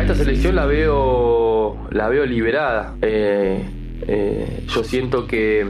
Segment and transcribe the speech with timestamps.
[0.00, 2.94] A esta selección la veo, la veo liberada.
[3.02, 3.62] Eh,
[4.08, 5.68] eh, yo siento que,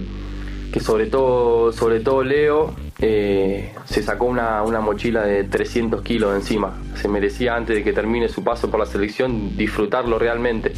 [0.72, 6.30] que sobre todo, sobre todo Leo eh, se sacó una, una mochila de 300 kilos
[6.30, 6.80] de encima.
[6.94, 10.74] Se merecía antes de que termine su paso por la selección disfrutarlo realmente.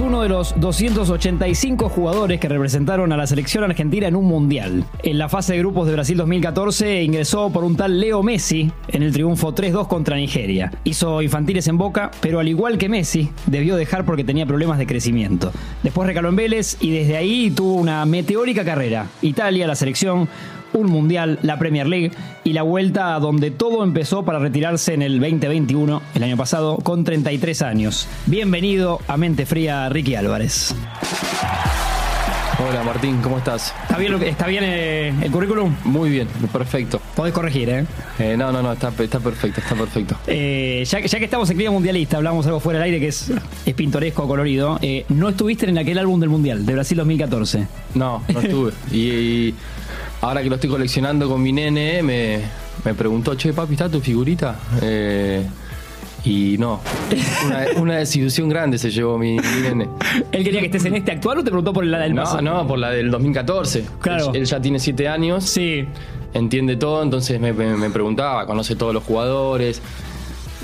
[0.00, 4.84] Uno de los 285 jugadores que representaron a la selección argentina en un mundial.
[5.02, 9.02] En la fase de grupos de Brasil 2014 ingresó por un tal Leo Messi en
[9.02, 10.70] el triunfo 3-2 contra Nigeria.
[10.84, 14.86] Hizo infantiles en Boca, pero al igual que Messi, debió dejar porque tenía problemas de
[14.86, 15.50] crecimiento.
[15.82, 19.08] Después recaló en Vélez y desde ahí tuvo una meteórica carrera.
[19.20, 20.28] Italia, la selección,
[20.72, 22.12] un mundial, la Premier League
[22.44, 26.76] y la vuelta a donde todo empezó para retirarse en el 2021, el año pasado,
[26.76, 28.06] con 33 años.
[28.26, 30.74] Bienvenido a Mente Fría, Ricky Álvarez.
[32.60, 33.72] Hola Martín, ¿cómo estás?
[33.82, 35.72] ¿Está bien, está bien eh, el currículum?
[35.84, 37.00] Muy bien, perfecto.
[37.14, 37.86] Podés corregir, ¿eh?
[38.18, 40.16] Eh, no, no, no, está, está perfecto, está perfecto.
[40.26, 43.08] Eh, ya, que- ya que estamos en clima mundialista, hablamos algo fuera del aire que
[43.08, 43.30] es,
[43.64, 44.78] es pintoresco, colorido.
[45.08, 47.68] No estuviste en aquel álbum del Mundial, de Brasil 2014.
[47.94, 48.72] No, no estuve.
[48.90, 49.54] y, y
[50.20, 52.40] ahora que lo estoy coleccionando con mi nene, me,
[52.84, 54.58] me preguntó, che, papi, ¿está tu figurita?
[54.82, 55.46] Eh,
[56.24, 56.80] y no,
[57.46, 59.88] una, una desilusión grande se llevó mi, mi nene.
[60.32, 62.42] ¿Él quería que estés en este actual o te preguntó por la del No, pasado?
[62.42, 63.84] no, por la del 2014.
[64.00, 64.30] Claro.
[64.30, 65.86] Él, él ya tiene siete años, Sí.
[66.34, 69.80] entiende todo, entonces me, me- me preguntaba, conoce todos los jugadores.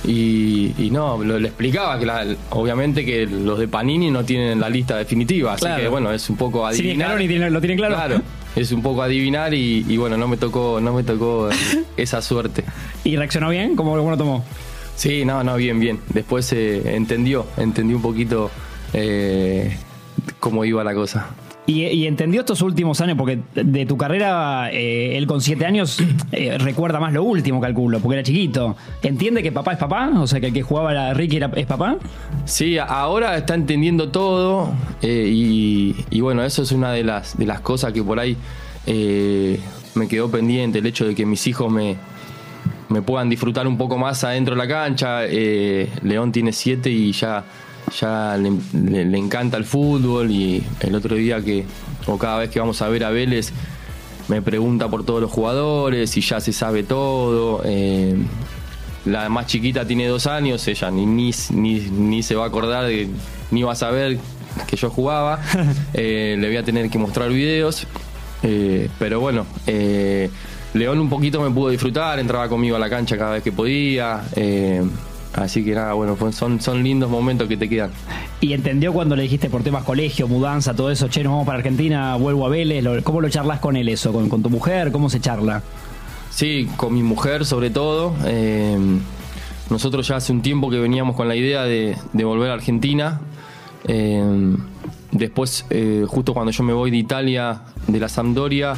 [0.07, 4.61] Y, y no, lo- le explicaba que la- obviamente que los de Panini no tienen
[4.61, 5.83] la lista definitiva, así Claro.
[5.83, 7.07] que bueno, es un poco adivinar.
[7.09, 7.95] Scaloni tiene- lo tienen claro.
[7.95, 8.21] Claro,
[8.57, 11.49] es un poco adivinar y, y bueno, no me tocó, no me tocó
[11.97, 12.65] esa suerte.
[13.05, 13.77] ¿Y reaccionó bien?
[13.77, 14.45] ¿Cómo, cómo lo tomó?
[14.97, 16.01] Sí, no, no, bien, bien.
[16.11, 18.51] Después eh, entendió, entendió un poquito
[18.93, 19.77] eh,
[20.39, 21.31] cómo iba la cosa.
[21.67, 25.99] Y, y entendió estos últimos años, porque de tu carrera, eh, él con siete años
[26.33, 28.77] eh, recuerda más lo último, calculo, porque era chiquito.
[29.03, 30.11] ¿Entiende que papá es papá?
[30.19, 31.97] O sea, que el que jugaba la Ricky es papá.
[32.45, 37.47] Sí, ahora está entendiendo todo eh, y, y bueno, eso es una de las, de
[37.47, 38.37] las cosas que por ahí
[38.87, 41.97] me quedó pendiente, el hecho de que mis hijos me,
[42.91, 45.23] me puedan disfrutar un poco más adentro de la cancha.
[45.23, 47.43] León tiene siete y ya,
[48.01, 48.53] ya le,
[48.91, 51.65] le- le encanta el fútbol y el otro día que,
[52.07, 53.53] o cada vez que vamos a ver a Vélez,
[54.29, 57.63] me pregunta por todos los jugadores y ya se sabe todo.
[57.65, 58.17] eh,
[59.05, 62.87] la más chiquita tiene dos años, ella ni, ni, ni, ni se va a acordar,
[62.87, 63.09] de,
[63.51, 64.19] ni va a saber
[64.67, 65.41] que yo jugaba.
[65.93, 67.87] Eh, le voy a tener que mostrar videos.
[68.43, 69.47] Eh, pero bueno,
[70.75, 74.23] León un poquito me pudo disfrutar, entraba conmigo a la cancha cada vez que podía.
[75.35, 77.91] Así que nada, bueno, son, son lindos momentos que te quedan.
[78.41, 81.59] Y entendió cuando le dijiste por temas colegio, mudanza, todo eso, che, nos vamos para
[81.59, 82.85] Argentina, vuelvo a Vélez.
[83.03, 84.13] ¿Cómo lo charlas con él eso?
[84.13, 84.93] ¿Con, con tu mujer?
[84.93, 85.63] ¿Cómo se charla?
[86.31, 88.15] Sí, con mi mujer sobre todo.
[88.27, 88.77] Eh,
[89.71, 93.21] nosotros ya hace un tiempo que veníamos con la idea de, de volver a Argentina.
[93.87, 94.23] Eh,
[95.13, 98.75] después, eh, justo cuando yo me voy de Italia, de la Sampdoria,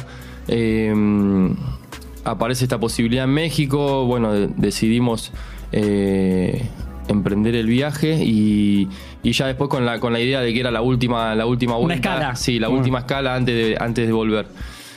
[2.23, 4.05] aparece esta posibilidad en México.
[4.05, 5.31] Bueno, de- decidimos
[5.71, 6.65] eh,
[7.07, 8.87] emprender el viaje y,
[9.23, 11.77] y ya después con la, con la idea de que era la última, la última
[11.77, 12.35] Una escala.
[12.35, 14.47] Sí, la última escala antes de, antes de volver.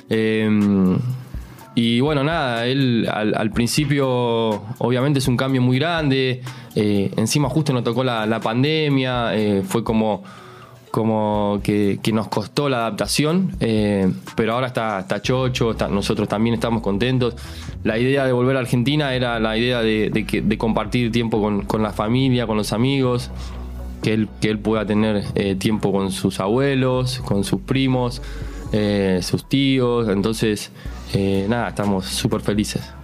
[0.09, 0.48] Eh,
[1.76, 4.09] y bueno, nada, él al, al principio
[4.78, 6.42] obviamente es un cambio muy grande,
[6.75, 10.25] eh, encima justo nos tocó la, la pandemia, eh, fue como,
[10.91, 16.55] como que, que nos costó la adaptación, eh, pero ahora está, está chocho, nosotros también
[16.55, 17.34] estamos contentos.
[17.84, 21.83] La idea de volver a Argentina era la idea de, de compartir tiempo con, con
[21.83, 23.31] la familia, con los amigos,
[24.03, 28.21] que él, que él pueda tener eh, tiempo con sus abuelos, con sus primos,
[28.72, 30.09] eh, sus tíos.
[30.09, 30.72] Entonces,
[31.49, 33.00] nada, estamos súper felices.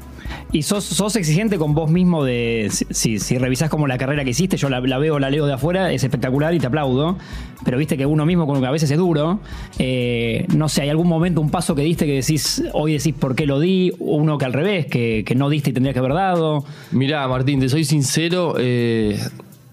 [0.56, 4.31] ¿Y sos, sos exigente con vos mismo de, si, si, revisás como la carrera que
[4.31, 7.19] hiciste, yo la, veo, la leo de afuera, es espectacular y te aplaudo,
[7.62, 9.41] pero viste que uno mismo con lo que a veces es duro,
[9.78, 13.34] eh, no sé, hay algún momento, un paso que diste que decís, hoy decís por
[13.34, 16.14] qué lo di, uno que al revés, que, que no diste y tendrías que haber
[16.14, 16.64] dado.
[16.91, 19.20] Mirá, Martín, te soy sincero, eh,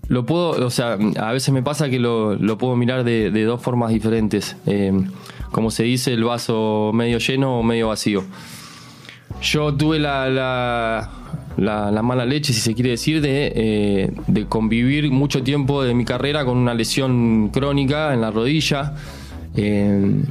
[0.09, 3.43] lo puedo, o sea, a veces me pasa que lo, lo puedo mirar de, de
[3.45, 4.57] dos formas diferentes.
[4.65, 4.91] Eh,
[5.49, 8.25] como se dice, el vaso medio lleno o medio vacío.
[9.43, 11.09] Yo tuve la, la,
[11.57, 15.93] la- la mala leche, si se quiere decir, de, eh, de convivir mucho tiempo de
[15.93, 18.95] mi carrera con una lesión crónica en la rodilla.
[19.55, 20.21] Eh,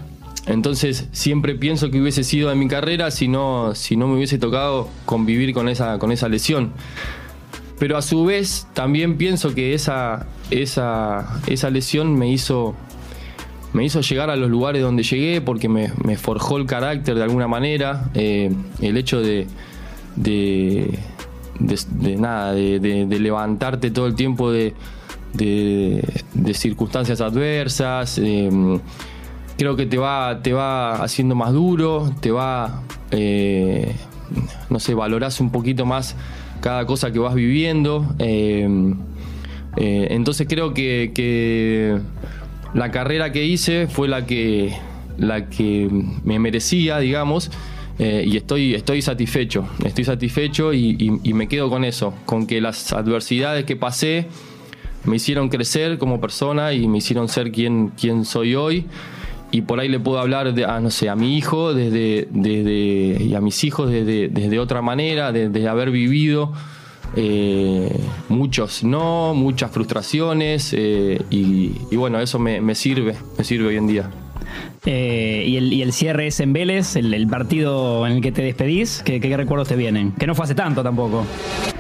[0.47, 4.38] entonces siempre pienso que hubiese sido en mi carrera si no, si no me hubiese
[4.38, 6.73] tocado convivir con esa, con esa lesión.
[7.79, 12.75] Pero a su vez también pienso que esa, esa, esa lesión me hizo,
[13.72, 17.48] me hizo llegar a los lugares donde llegué porque me, forjó el carácter de alguna
[17.48, 18.10] manera.
[18.14, 19.46] Eh, el hecho de,
[20.16, 20.98] de,
[22.19, 24.74] nada, de, levantarte todo el tiempo de,
[26.54, 28.19] circunstancias adversas.
[28.19, 28.78] Em,
[29.56, 33.94] creo que te va, te va haciendo más duro, te va, eh,
[34.68, 36.14] no sé, valorás un poquito más
[36.60, 38.06] cada cosa que vas viviendo.
[38.18, 41.98] Eh, entonces creo que,
[42.74, 44.74] la carrera que hice fue la que,
[45.19, 45.88] la que
[46.24, 47.50] me merecía, digamos.
[47.98, 52.92] Eh, y estoy, estoy satisfecho, estoy satisfecho y, me quedo con eso, con que las
[52.92, 54.26] adversidades que pasé
[55.04, 58.86] me hicieron crecer como persona y me hicieron ser quien, quien soy hoy.
[59.50, 63.22] Y por ahí le puedo hablar de, a, no sé, a mi hijo desde, desde,
[63.22, 66.54] y a mis hijos desde, desde otra manera, desde haber vivido
[67.17, 67.94] eh,
[68.29, 74.11] muchos no, muchas frustraciones eh, y, bueno, eso me, sirve, me sirve hoy en día.
[74.85, 79.20] Eh, y, el, cierre es en Vélez, el, partido en el que te despedís, ¿qué,
[79.37, 80.12] recuerdos te vienen?
[80.12, 81.25] Que no fue hace tanto tampoco.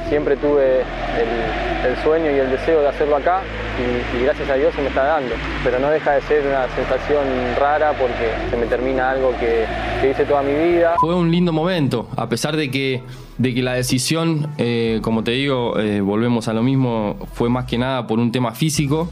[0.08, 3.42] Siempre tuve el, sueño y el deseo de hacerlo acá
[3.78, 5.34] y, gracias a Dios se me está dando,
[5.64, 7.24] pero no deja de ser una sensación
[7.58, 9.66] rara porque se me termina algo que,
[10.08, 10.96] hice toda mi vida.
[10.98, 13.02] Fue un lindo momento, a pesar de que
[13.38, 17.64] de que la decisión, eh, como te digo, eh, volvemos a lo mismo, fue más
[17.64, 19.10] que nada por un tema físico.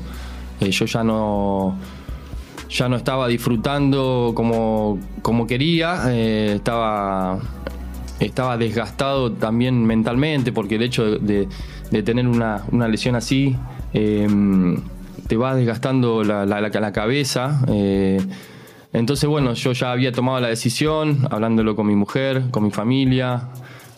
[0.61, 1.77] Eh, yo ya no,
[2.69, 7.41] ya no estaba disfrutando como, como quería, estaba,
[8.21, 11.49] estaba desgastado también mentalmente, porque el hecho de,
[12.05, 13.57] tener una, lesión así
[13.93, 17.61] te va desgastando la, la, la cabeza.
[18.93, 23.49] entonces, bueno, yo ya había tomado la decisión, hablándolo con mi mujer, con mi familia,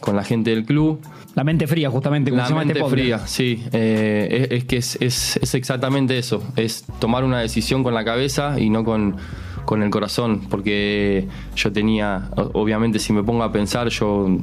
[0.03, 1.01] con la gente del club.
[1.35, 2.31] La mente fría, justamente.
[2.31, 3.65] Como la mente fría, sí.
[3.73, 6.43] Eh, es, que es, exactamente eso.
[6.57, 9.17] Es tomar una decisión con la cabeza y no con,
[9.65, 10.43] con el corazón.
[10.51, 14.39] Porque yo tenía, obviamente si me pongo a pensar, yo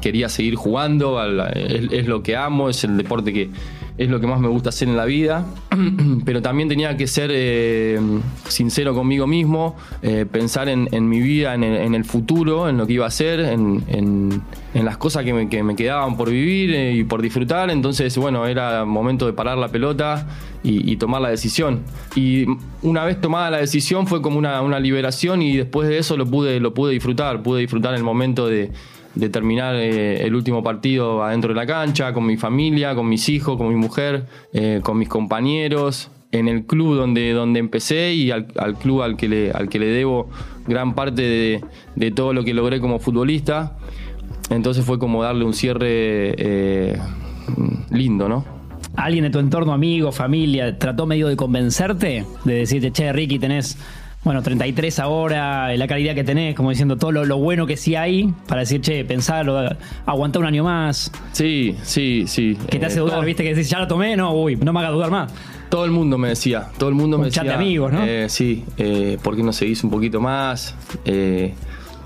[0.00, 1.20] quería seguir jugando.
[1.52, 3.50] es lo que amo, es el deporte que
[3.98, 5.46] es lo que más me gusta hacer en la vida,
[6.24, 8.00] pero también tenía que ser eh,
[8.48, 13.04] sincero conmigo mismo, eh, pensar en, mi vida, en el, futuro, en lo que iba
[13.04, 14.42] a hacer, en,
[14.74, 17.70] las cosas que me, quedaban por vivir eh, y por disfrutar.
[17.70, 20.26] Entonces, bueno, era momento de parar la pelota
[20.62, 21.80] y, tomar la decisión.
[22.14, 22.46] Y
[22.82, 26.26] una vez tomada la decisión fue como una, una liberación y después de eso lo
[26.26, 28.70] pude, lo pude disfrutar, pude disfrutar el momento de
[29.14, 33.28] de terminar eh, el último partido adentro de la cancha, con mi familia, con mis
[33.28, 38.30] hijos, con mi mujer, eh, con mis compañeros, en el club donde, donde empecé y
[38.30, 38.46] al,
[38.80, 40.28] club al que, le, al que le debo
[40.66, 41.60] gran parte
[41.96, 43.76] de, todo lo que logré como futbolista.
[44.48, 46.98] Entonces fue como darle un cierre eh,
[47.90, 48.44] lindo, ¿no?
[48.96, 52.24] ¿Alguien de tu entorno, amigo, familia, trató medio de convencerte?
[52.44, 53.78] De decirte, che, Ricky, tenés
[54.22, 58.32] bueno, 33 ahora, la calidad que tenés, como diciendo todo lo, bueno que sí hay,
[58.46, 59.58] para decir, che, pensarlo,
[60.04, 61.10] aguantar un año más.
[61.32, 62.56] Sí, sí, sí.
[62.68, 64.80] Que te hace eh, dudar, viste, que decís, ya lo tomé, no, uy, no me
[64.80, 65.32] haga dudar más.
[65.70, 67.44] Todo el mundo me decía, todo el mundo me decía.
[67.44, 68.04] de amigos, ¿no?
[68.04, 70.74] Eh, sí, eh, ¿por qué no seguís un poquito más?
[71.04, 71.54] Eh,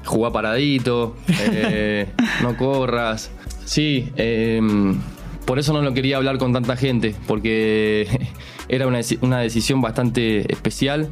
[0.04, 2.06] jugá paradito, eh,
[2.42, 3.32] no corras.
[3.64, 5.00] Sí, em,
[5.46, 8.28] por eso no lo quería hablar con tanta gente, porque
[8.68, 11.08] era una, una decisión bastante especial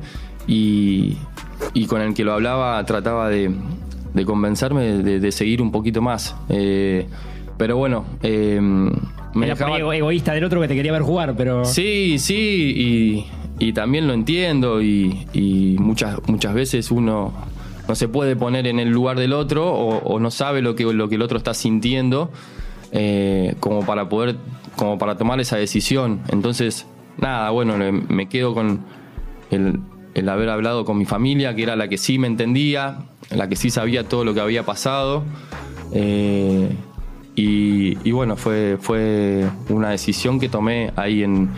[0.47, 1.17] y,
[1.89, 3.55] con el que lo hablaba trataba de,
[4.25, 6.37] convencerme de, seguir un poquito más.
[6.49, 7.07] Eh,
[7.57, 9.79] pero bueno, eh, me Era dejaba...
[9.79, 11.65] egoísta del otro que te quería ver jugar, pero...
[11.65, 13.25] Sí, sí,
[13.59, 17.33] y, también lo entiendo y, muchas, muchas veces uno
[17.89, 21.09] no se puede poner en el lugar del otro o, no sabe lo que, lo
[21.09, 22.31] que el otro está sintiendo
[22.91, 24.37] eh, como para poder,
[24.77, 26.21] como para tomar esa decisión.
[26.29, 26.87] Entonces,
[27.19, 27.77] nada, bueno,
[28.09, 28.81] me quedo con
[29.51, 29.81] el,
[30.15, 32.99] el haber hablado con mi familia, que era la que sí me entendía,
[33.31, 35.25] la que sí sabía todo lo que había pasado.
[35.93, 36.71] Eh,
[37.35, 41.49] y, bueno, fue, fue una decisión que tomé ahí en,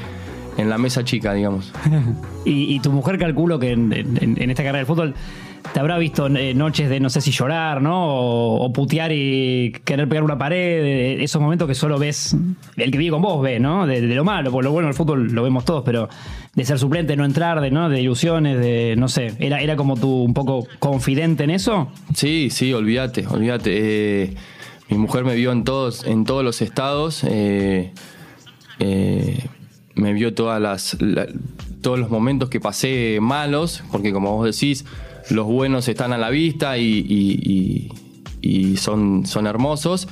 [0.56, 1.72] la mesa chica, digamos.
[2.44, 5.14] y, tu mujer calculo que en, esta carrera del fútbol
[5.72, 8.56] te habrá visto eh, noches de no sé si llorar, ¿no?
[8.56, 12.36] O, putear y querer pegar una pared, esos momentos que solo ves,
[12.76, 13.86] el que vive con vos ve, ¿no?
[13.86, 16.08] De, lo malo, por lo bueno del fútbol lo vemos todos, pero
[16.54, 17.88] de ser suplente, no entrar, de, ¿no?
[17.88, 21.88] de ilusiones, de no sé, ¿era, era como tú un poco confidente en eso?
[22.14, 23.70] Sí, sí, olvídate, olvídate.
[24.24, 24.34] Eh,
[24.88, 27.24] mi mujer me vio en todos, en todos los estados.
[27.24, 27.92] Eh,
[29.94, 30.96] me vio todas las,
[31.80, 34.84] todos los momentos que pasé malos, porque como vos decís,
[35.30, 37.90] los buenos están a la vista y,
[38.76, 40.08] son, son hermosos.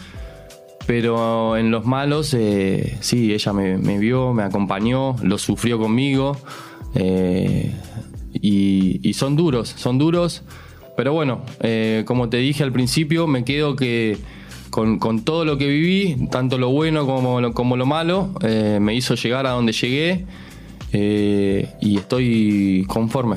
[0.87, 6.37] Pero en los malos, eh, sí, ella me, vio, me acompañó, lo sufrió conmigo.
[6.95, 7.73] Eh,
[8.35, 10.43] y, son duros, son duros.
[10.97, 14.19] Pero bueno, eh, como te dije al principio, me quedo que
[14.71, 18.31] con, con todo lo que viví, tanto lo bueno como lo, como lo malo,
[18.81, 20.27] me hizo llegar a donde llegué
[20.93, 23.37] y estoy conforme.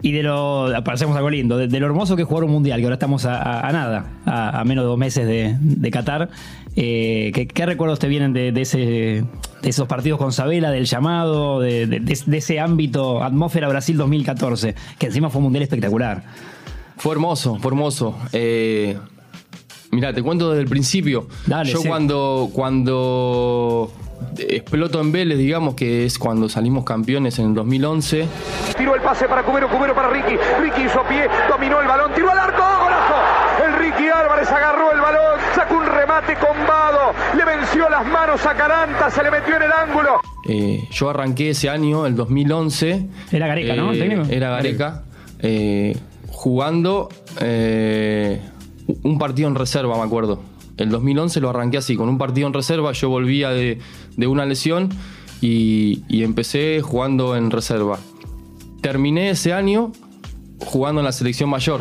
[0.00, 2.78] Y de lo, aparecemos algo lindo, de, de lo hermoso que es jugar un mundial,
[2.78, 5.90] que ahora estamos a, a- a nada, a, a menos de dos meses de, de
[5.90, 6.28] Qatar.
[6.76, 9.24] Eh, ¿qué, qué recuerdos te vienen de, de ese, de
[9.68, 12.00] esos partidos con Sabela, del llamado, de,
[12.32, 16.22] ese ámbito, atmósfera Brasil 2014, que encima fue un mundial espectacular?
[16.96, 18.16] Fue hermoso, fue hermoso.
[18.32, 18.96] Eh,
[19.90, 21.26] mira, te cuento desde el principio.
[21.48, 21.88] Dale, Yo sí.
[21.88, 23.92] cuando, cuando
[24.38, 28.26] exploto en Vélez, digamos que es cuando salimos campeones en el 2011.
[28.76, 30.36] Tiró el pase para Cubero, Cubero para Ricky.
[30.60, 33.66] Ricky hizo pie, dominó el balón, tiró al arco, golazo.
[33.66, 38.54] El Ricky Álvarez agarró el balón, sacó un remate combado, le venció las manos a
[38.54, 40.20] Caranta, se le metió en el ángulo.
[40.48, 43.06] Eh, yo arranqué ese año, el 2011.
[43.32, 43.90] Era Gareca, ¿no?
[43.92, 44.28] ¿El Eh, técnico?
[44.32, 45.02] Era Gareca.
[45.40, 45.96] eh,
[46.30, 47.08] jugando
[47.40, 48.40] eh,
[49.02, 50.40] un partido en reserva, me acuerdo.
[50.78, 52.92] El 2011 lo arranqué así, con un partido en reserva.
[52.92, 53.78] Yo volvía de,
[54.16, 54.88] de una lesión
[55.40, 57.98] y, y empecé jugando en reserva.
[58.80, 59.92] Terminé ese año
[60.60, 61.80] jugando en la selección mayor.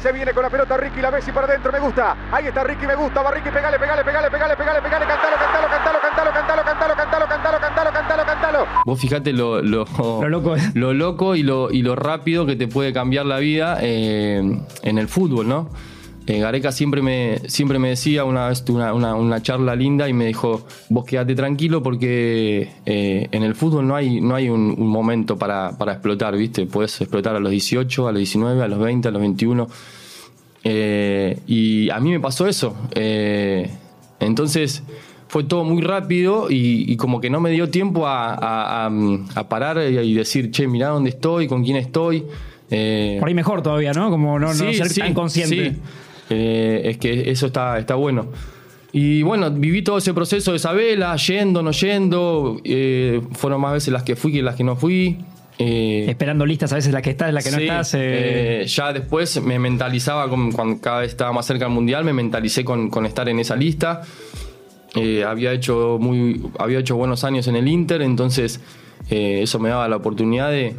[0.00, 2.16] Se viene con la pelota Ricky, la Messi para adentro, me gusta.
[2.32, 3.22] Ahí está Ricky, me gusta.
[3.22, 7.26] Va Ricky, pegale, pegale, pegale, pegale, pegale, pegale, cantalo, cantalo, cantalo, cantalo, cantalo, cantalo, cantalo,
[7.28, 8.66] cantalo, cantalo, cantalo, cantalo.
[8.86, 10.56] Vos fijate lo, lo, Lo loco.
[10.74, 14.38] lo loco y lo, y lo rápido que te puede cambiar la vida eh,
[14.82, 15.68] en el fútbol, ¿no?
[16.30, 20.12] Eh, Gareca siempre me, siempre me decía una vez una, una, una charla linda y
[20.12, 24.76] me dijo, vos quédate tranquilo porque eh, en el fútbol no hay, no hay un,
[24.78, 26.66] un momento para, para explotar, ¿viste?
[26.66, 29.68] Puedes explotar a los 18, a los 19, a los 20, a los 21.
[30.62, 32.76] Eh, y a mí me pasó eso.
[32.94, 33.68] Eh,
[34.20, 34.82] entonces
[35.28, 38.90] fue todo muy rápido y, y como que no me dio tiempo a, a- a-
[39.34, 42.24] a parar y, decir, che, mirá dónde estoy, con quién estoy.
[42.70, 44.10] Eh, Por ahí mejor todavía, ¿no?
[44.10, 45.70] Como no, no ser sí, tan consciente.
[45.74, 45.76] sí.
[46.30, 48.28] Eh, es que eso está, está bueno.
[48.92, 52.60] Y bueno, viví todo ese proceso de Isabela, yendo, no yendo.
[52.64, 55.18] eh, fueron más veces las que fui que las que no fui.
[55.58, 57.94] Eh, Esperando listas a veces la que estás, la que no estás.
[57.94, 62.04] eh, eh, ya después me mentalizaba, con- cuando cada vez estaba más cerca del mundial,
[62.04, 64.02] me mentalicé con, con estar en esa lista.
[65.26, 68.60] Había, hecho muy, había hecho buenos años en el Inter, entonces
[69.08, 70.74] eso me daba la oportunidad de,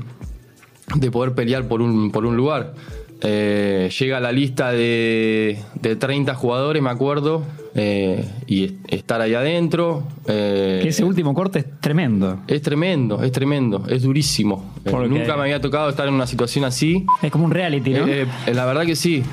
[0.95, 2.73] de poder pelear por un, por un lugar.
[3.23, 7.43] Eh, llega la lista de, de 30 jugadores, me acuerdo,
[7.75, 10.03] eh, y es- estar ahí adentro.
[10.27, 12.39] eh, que ese último corte es tremendo.
[12.47, 14.73] es tremendo, es tremendo, es durísimo.
[14.83, 17.05] Eh, Porque- nunca me había tocado estar en una situación así.
[17.21, 18.05] Es como un reality, ¿no?
[18.53, 19.23] La verdad que sí.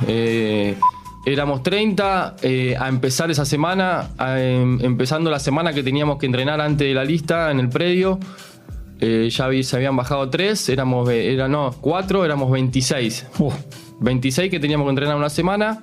[1.26, 6.24] Éramos 30 eh, a empezar esa semana, a, em, empezando la semana que teníamos que
[6.26, 8.18] entrenar antes de la lista en el predio.
[9.00, 13.26] Eh, ya vi- se habían bajado 3, éramos, era, no, 4, éramos 26.
[13.38, 13.54] Uf.
[14.00, 15.80] 26 que teníamos que entrenar una semana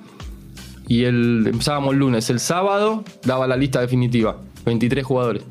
[0.88, 2.30] y el, empezábamos el lunes.
[2.30, 5.42] El sábado daba la lista definitiva, 23 jugadores.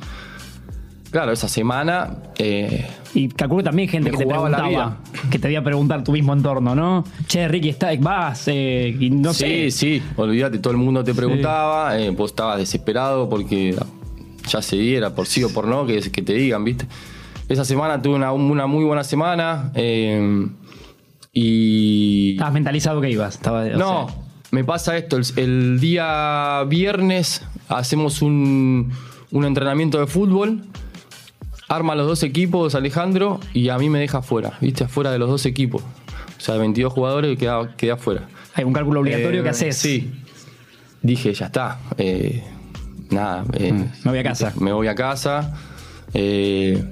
[1.12, 4.98] Claro, esa semana eh, Y calculo también gente que te preguntaba,
[5.32, 7.06] que te voy a preguntar tu mismo entorno, ¿no?
[7.28, 9.72] Che, Ricky, está, vas, eh, y no sé.
[9.72, 13.74] sí, sí, olvídate, todo el mundo te preguntaba, eh, vos estabas desesperado porque
[14.50, 16.86] ya se diera por sí o por no, que, que te digan, ¿viste?
[17.50, 20.48] Esa semana tuve una, una muy buena semana eh,
[21.34, 22.32] y...
[22.34, 23.36] Estabas mentalizado que ibas.
[23.36, 24.16] Estaba, No, sea,
[24.52, 28.92] me pasa esto, el, el día viernes hacemos un,
[29.32, 30.64] un entrenamiento de fútbol,
[31.68, 34.86] arma los dos equipos Alejandro y a mí me deja afuera, ¿viste?
[34.86, 35.82] Afuera de los dos equipos.
[36.38, 38.28] O sea, 22 jugadores queda, queda afuera.
[38.54, 39.78] hay un cálculo obligatorio Eh, que haces.
[39.78, 40.12] Sí.
[41.02, 41.80] Dije, ya está.
[41.98, 42.44] eh,
[43.10, 43.44] nada.
[43.54, 44.54] eh, Mm, me voy a casa.
[44.60, 45.54] Me voy a casa.
[46.14, 46.92] eh,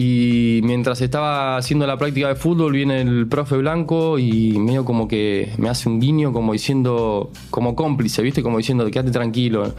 [0.00, 5.08] y mientras estaba haciendo la práctica de fútbol, viene el profe Blanco y medio como
[5.08, 8.40] que me hace un guiño, como diciendo, como cómplice, ¿viste?
[8.40, 9.74] Como diciendo, quédate tranquilo.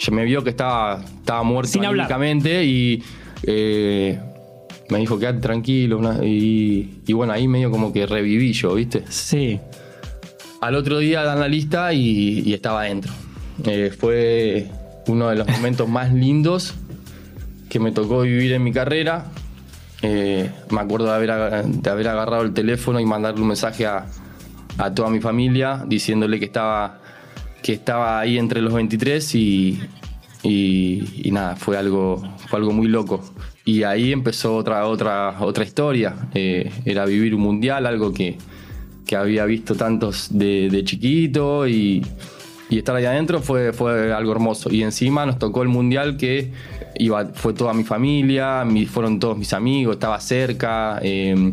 [0.00, 3.00] Ya me vio que estaba, estaba muerto anímicamente y
[3.44, 4.18] eh,
[4.88, 6.00] me dijo, quédate tranquilo.
[6.24, 9.04] y, y bueno, ahí medio como que reviví yo, ¿viste?
[9.08, 9.60] Sí.
[10.60, 13.12] Al otro día dan la lista y, y estaba adentro.
[13.66, 14.66] Eh, fue
[15.06, 16.74] uno de los momentos más lindos
[17.68, 19.26] que me tocó vivir en mi carrera.
[20.02, 24.06] Eh, me acuerdo de haber, de haber agarrado el teléfono y mandarle un mensaje a,
[24.78, 27.00] a toda mi familia diciéndole que estaba,
[27.62, 29.78] que estaba ahí entre los 23 y,
[30.42, 33.22] y- y nada, fue algo, fue algo muy loco.
[33.64, 36.14] Y ahí empezó otra, otra, otra historia.
[36.34, 38.38] Eh, era vivir un mundial, algo que,
[39.06, 42.04] que había visto tantos de, de chiquito y,
[42.70, 44.72] y estar ahí adentro fue, fue algo hermoso.
[44.72, 46.52] Y encima nos tocó el mundial que
[46.98, 50.98] iba, fue toda mi familia, mi- fueron todos mis amigos, estaba cerca.
[51.02, 51.52] eh,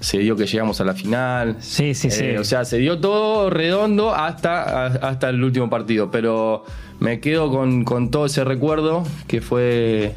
[0.00, 1.56] se dio que llegamos a la final.
[1.58, 2.22] Sí, sí, sí.
[2.22, 6.08] Eh, o sea, se dio todo redondo hasta, hasta el último partido.
[6.12, 6.64] Pero
[7.00, 10.14] me quedo con, con todo ese recuerdo que fue,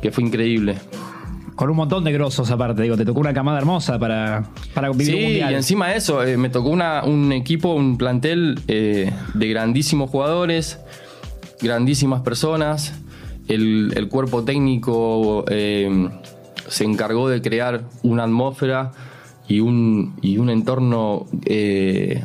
[0.00, 0.76] que fue increíble.
[1.54, 5.14] Con un montón de grosos aparte, digo, te tocó una camada hermosa para, para vivir
[5.14, 5.52] un Sí, mundial.
[5.52, 10.08] y encima de eso, eh, me tocó una- un equipo, un plantel eh, de grandísimos
[10.08, 10.80] jugadores,
[11.60, 12.94] grandísimas personas.
[13.50, 16.08] El, el cuerpo técnico eh,
[16.68, 18.92] se encargó de crear una atmósfera
[19.48, 22.22] y un, y un entorno eh,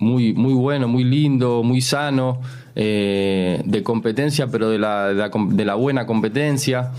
[0.00, 2.40] muy, muy bueno, muy lindo, muy sano,
[2.74, 6.90] eh, de competencia, pero de la, de la de la buena competencia.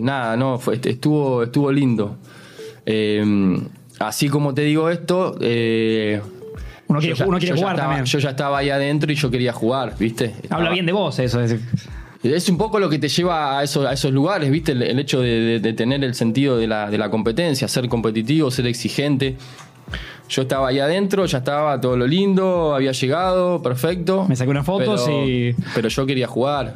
[0.00, 2.18] Nada, no, fue, estuvo, estuvo lindo.
[3.98, 5.34] Así como te digo esto,
[6.88, 8.04] Uno quiere, ya- uno jugar estaba- también.
[8.04, 10.34] Yo ya estaba ahí adentro y yo quería jugar, ¿viste?
[10.50, 11.40] Habla bien de vos eso.
[11.40, 11.56] es-
[12.22, 14.72] es un poco lo que te lleva a esos, a esos lugares, ¿viste?
[14.72, 17.88] El, el hecho de, de- de tener el sentido de la, de la competencia, ser
[17.88, 19.36] competitivo, ser exigente.
[20.28, 24.26] Yo estaba ahí adentro, ya estaba todo lo lindo, había llegado, perfecto.
[24.28, 26.74] Me saqué unas fotos pero, y- Pero yo quería jugar.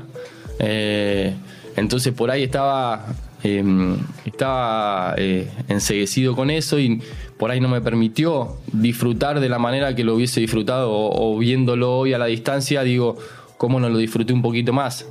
[0.59, 1.35] Eh,
[1.77, 3.07] entonces por ahí estaba.
[3.45, 7.03] eh, estaba eh, enseguecido con eso y
[7.43, 11.37] por ahí no me permitió disfrutar de la manera que lo hubiese disfrutado o, o
[11.39, 13.17] viéndolo hoy a la distancia, digo,
[13.57, 15.09] cómo no lo disfruté un poquito más.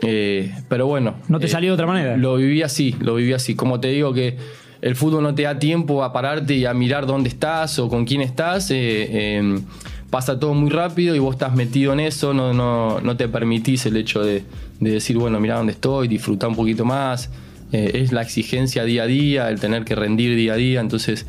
[0.00, 1.16] Eh, pero bueno.
[1.26, 2.16] ¿No te eh, salió de otra manera?
[2.16, 3.56] Lo viví así, lo viví así.
[3.56, 4.36] Como te digo que
[4.80, 8.04] el fútbol no te da tiempo a pararte y a mirar dónde estás o con
[8.04, 8.70] quién estás.
[8.70, 9.60] eh, eh,
[10.08, 13.86] pasa todo muy rápido y vos estás metido en eso, no, no, no te permitís
[13.86, 14.44] el hecho de,
[14.78, 17.28] de decir, bueno, mira dónde estoy, disfrutar un poquito más.
[17.72, 20.80] Eh, es la exigencia día a día, el tener que rendir día a día.
[20.80, 21.26] Entonces,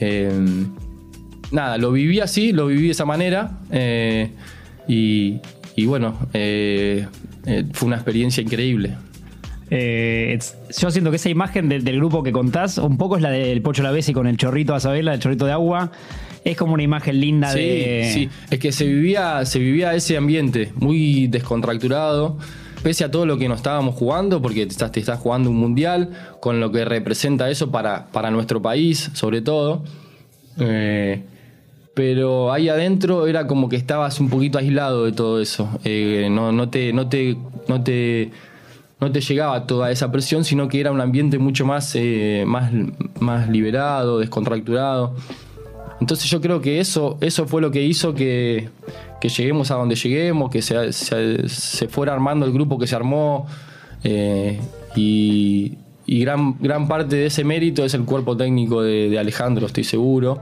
[0.00, 0.30] eh,
[1.50, 3.58] nada, lo viví así, lo viví de esa manera.
[3.70, 4.30] eh,
[4.88, 5.40] y,
[5.76, 7.06] y bueno, eh,
[7.72, 8.96] fue una experiencia increíble.
[9.70, 10.38] Eh,
[10.78, 13.62] yo siento que esa imagen del, del grupo que contás, un poco es la del
[13.62, 15.90] Pocho Lavesi con el chorrito a Isabela, el chorrito de agua.
[16.44, 18.10] Es como una imagen linda Sí, de.
[18.12, 22.36] sí, es que se vivía, se vivía ese ambiente muy descontracturado,
[22.84, 25.56] pese a todo lo que nos estábamos jugando, porque te estás, te estás jugando un
[25.56, 29.82] mundial, con lo que representa eso para, para nuestro país, sobre todo.
[30.60, 31.22] Eh,
[31.94, 35.66] pero ahí adentro era como que estabas un poquito aislado de todo eso.
[35.82, 38.30] Eh, no, no te, no te, no te,
[39.00, 42.70] no te llegaba toda esa presión, sino que era un ambiente mucho más, eh, más,
[43.18, 45.14] más liberado, descontracturado.
[46.00, 48.68] Entonces yo creo que eso, eso fue lo que hizo que,
[49.24, 52.94] que lleguemos a donde lleguemos, que se, se- se fuera armando el grupo que se
[52.94, 53.46] armó.
[54.02, 54.60] eh,
[54.94, 59.64] y y gran, gran parte de ese mérito es el cuerpo técnico de, de Alejandro,
[59.66, 60.40] estoy seguro.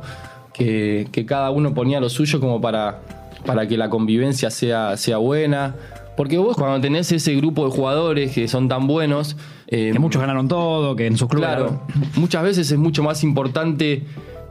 [0.53, 2.99] Que, que cada uno ponía lo suyo como para,
[3.47, 5.77] para que la convivencia sea, sea buena.
[6.17, 9.37] Porque vos cuando tenés ese grupo de jugadores que son tan buenos...
[9.69, 11.49] eh, Que muchos ganaron todo, que en sus clubes.
[11.49, 11.83] Claro,
[12.17, 14.03] muchas veces es mucho más importante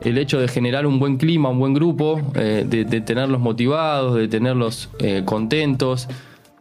[0.04, 4.16] el hecho de generar un buen clima, un buen grupo, eh, de, de tenerlos motivados,
[4.16, 6.08] de tenerlos eh, contentos,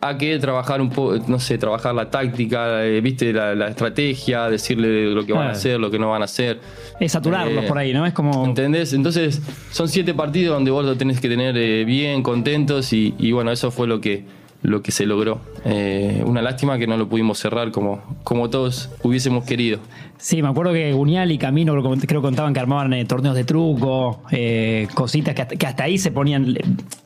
[0.03, 4.49] a que trabajar un poco, no sé, trabajar la táctica, eh, viste, la, la estrategia,
[4.49, 6.59] decirle lo que van a hacer, lo que no van a hacer.
[6.99, 8.05] Es saturarlos Eh, por ahí, ¿no?
[8.07, 8.43] Es como.
[8.43, 8.93] ¿Entendés?
[8.93, 13.51] Entonces, son siete partidos donde vos lo tenés que tener bien, contentos, y, y bueno,
[13.51, 14.25] eso fue lo que,
[14.63, 15.41] lo que se logró.
[15.65, 19.79] Eh, una lástima que no lo pudimos cerrar como, como todos hubiésemos querido.
[20.17, 23.43] Sí, me acuerdo que Gunial y Camino creo que contaban que armaban eh, torneos de
[23.43, 26.55] truco, eh, cositas que hasta, que hasta ahí se ponían,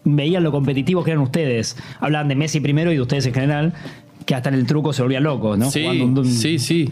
[0.03, 1.77] veían lo competitivos que eran ustedes.
[2.01, 3.73] Hablaban de Messi primero y de ustedes en general,
[4.25, 5.71] que hasta en el truco se volvían locos, ¿no?
[5.71, 6.91] Sí, Jugando un- un- sí, sí.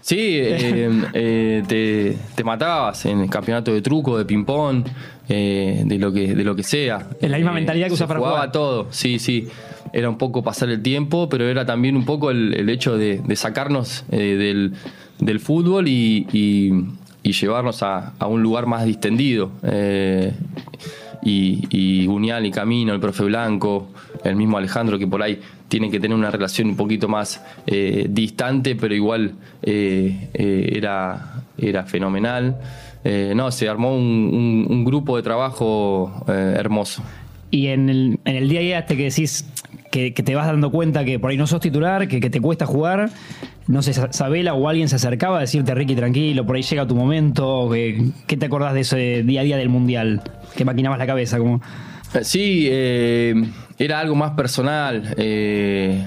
[0.00, 4.84] Sí, eh, eh, te, te matabas en el campeonato de truco, de ping-pong,
[5.28, 7.08] eh, de, lo que, de lo que sea.
[7.20, 8.52] Es la misma Eh, mentalidad que usás para jugaba jugar.
[8.52, 9.48] todo, sí, sí.
[9.92, 14.04] Era un poco pasar el tiempo, pero era también un poco el, hecho de, sacarnos
[14.10, 14.74] eh, del,
[15.18, 16.26] del fútbol y,
[17.22, 19.50] llevarnos a, a un lugar más distendido.
[19.62, 20.32] Eh,
[21.22, 23.88] y, y y Camino, el profe Blanco,
[24.24, 28.06] el mismo Alejandro, que por ahí tiene que tener una relación un poquito más eh,
[28.08, 32.56] distante, pero igual era, era fenomenal.
[33.34, 37.02] No, se armó un, grupo de trabajo hermoso.
[37.50, 39.46] Y en el, en el día a día este que decís
[39.90, 42.40] que, que te vas dando cuenta que por ahí no sos titular, que, que te
[42.40, 43.10] cuesta jugar,
[43.66, 46.86] no sé, Sa- Sabela o alguien se acercaba a decirte, Ricky, tranquilo, por ahí llega
[46.86, 47.68] tu momento.
[47.72, 50.22] que- ¿Qué te acordás de ese día a día del Mundial?
[50.56, 51.56] Que maquinabas la cabeza, como...
[52.14, 53.34] Eh, Sí, eh,
[53.78, 55.14] era algo más personal.
[55.18, 56.06] eh,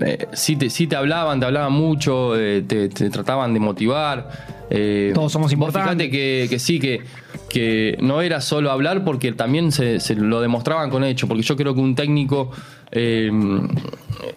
[0.00, 4.28] eh, sí, te, sí te hablaban, te hablaban mucho, eh, te, te trataban de motivar.
[4.70, 5.92] eh, Todos somos importantes.
[5.94, 7.00] fijate que, que sí, que,
[7.48, 11.56] que no era solo hablar porque también se, se lo demostraban con hechos, porque yo
[11.56, 12.50] creo que un técnico
[12.90, 13.30] eh,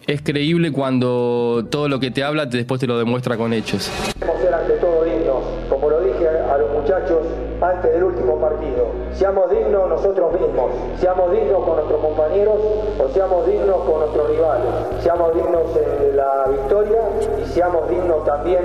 [0.07, 3.91] es creíble cuando todo lo que te habla te, después te lo demuestra con hechos.
[4.41, 5.43] Ser ante todo dignos
[6.81, 7.19] muchachos
[7.61, 8.91] antes del último partido.
[9.13, 12.57] Seamos dignos nosotros mismos, seamos dignos con nuestros compañeros
[12.99, 15.03] o seamos dignos con nuestros rivales.
[15.03, 17.01] Seamos dignos en la victoria
[17.41, 18.63] y seamos dignos también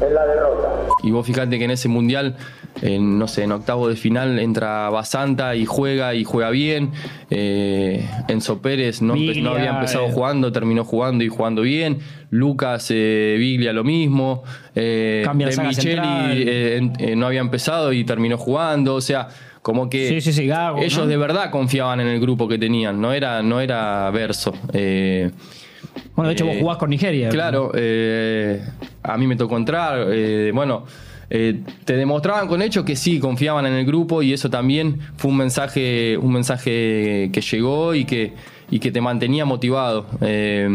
[0.00, 0.68] en la derrota.
[1.02, 2.36] Y vos fijate que en ese mundial,
[2.80, 6.90] en, no sé, en octavo de final entra Basanta y juega y juega bien.
[7.30, 10.12] Eh, Enzo Pérez no, había empezado eh.
[10.12, 11.98] jugando, terminó jugando y jugando bien.
[12.30, 14.42] Lucas eh, Biglia lo mismo.
[14.74, 18.94] Eh, De Micheli eh, eh, no había empezado y terminó jugando.
[18.94, 19.28] O sea,
[19.60, 21.06] como que Sí, sí, sí, Gago, ellos ¿no?
[21.06, 23.00] de verdad confiaban en el grupo que tenían.
[23.00, 24.54] No era, no era verso.
[24.72, 27.28] Bueno, de hecho vos jugás con Nigeria.
[27.28, 30.06] Claro, a mí me tocó entrar.
[30.54, 30.86] bueno,
[31.34, 35.30] eh, te demostraban con hechos que sí, confiaban en el grupo y eso también fue
[35.30, 38.34] un mensaje, un mensaje que llegó y que,
[38.70, 40.06] y que te mantenía motivado.
[40.20, 40.68] eh,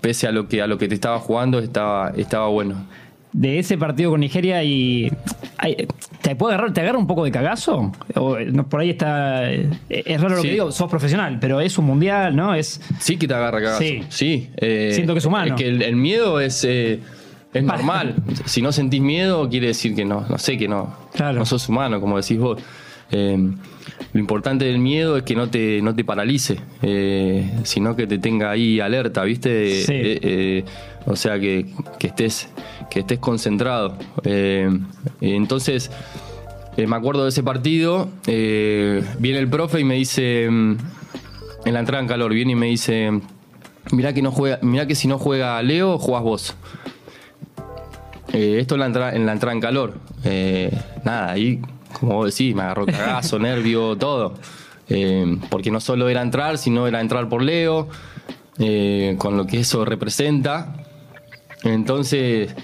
[0.00, 2.86] pese a lo que a lo que te estaba jugando, estaba, estaba bueno.
[3.32, 5.12] De ese partido con Nigeria y...
[5.58, 5.86] ay,
[6.22, 7.92] ¿Te puede agarrar, te agarra un poco de cagazo?
[8.14, 9.52] O, no, por ahí está...
[9.52, 10.48] eh, Es raro lo Sí.
[10.48, 12.54] que digo, sos profesional, pero es un mundial, ¿no?
[12.54, 12.80] Es...
[12.98, 13.80] Sí que te agarra cagazo.
[13.82, 14.02] Sí.
[14.08, 14.50] Sí.
[14.56, 15.54] eh, Siento que es humano.
[15.56, 17.00] que el, el miedo es, eh,
[17.52, 18.16] es normal.
[18.44, 21.38] Si no sentís miedo, quiere decir que no, no sé, que no, Claro.
[21.38, 22.60] no sos humano, como decís vos.
[23.12, 23.36] Eh,
[24.12, 28.18] lo importante del miedo es que no te, no te paralice, eh, sino que te
[28.18, 29.82] tenga ahí alerta, ¿viste?
[29.84, 29.92] Sí.
[29.94, 30.64] Eh,
[31.06, 31.66] o sea, que,
[31.98, 32.48] que estés,
[32.90, 33.96] que estés concentrado.
[35.20, 35.90] Entonces,
[36.76, 40.76] me acuerdo de ese partido, viene el profe y me dice, mm,
[41.64, 43.10] en la entrada en calor, viene y me dice,
[43.92, 46.54] mirá que, no juega, mirá que si no juega Leo, jugás vos.
[48.32, 49.94] Eh, esto en la, entrada, en la entrada en calor.
[50.24, 50.70] Eh,
[51.04, 51.60] nada, ahí,
[51.92, 54.34] como vos decís, me agarró cagazo, nervio, todo.
[54.88, 57.88] Eh, porque no solo era entrar, sino era entrar por Leo,
[59.18, 60.74] con lo que eso representa.
[61.62, 62.54] Entonces,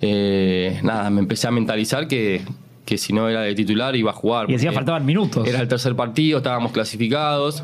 [0.00, 2.42] eh, nada, me empecé a mentalizar que,
[2.84, 4.50] que si no era de titular iba a jugar.
[4.50, 5.46] Y porque faltaban minutos.
[5.46, 7.62] Era el tercer partido, estábamos clasificados.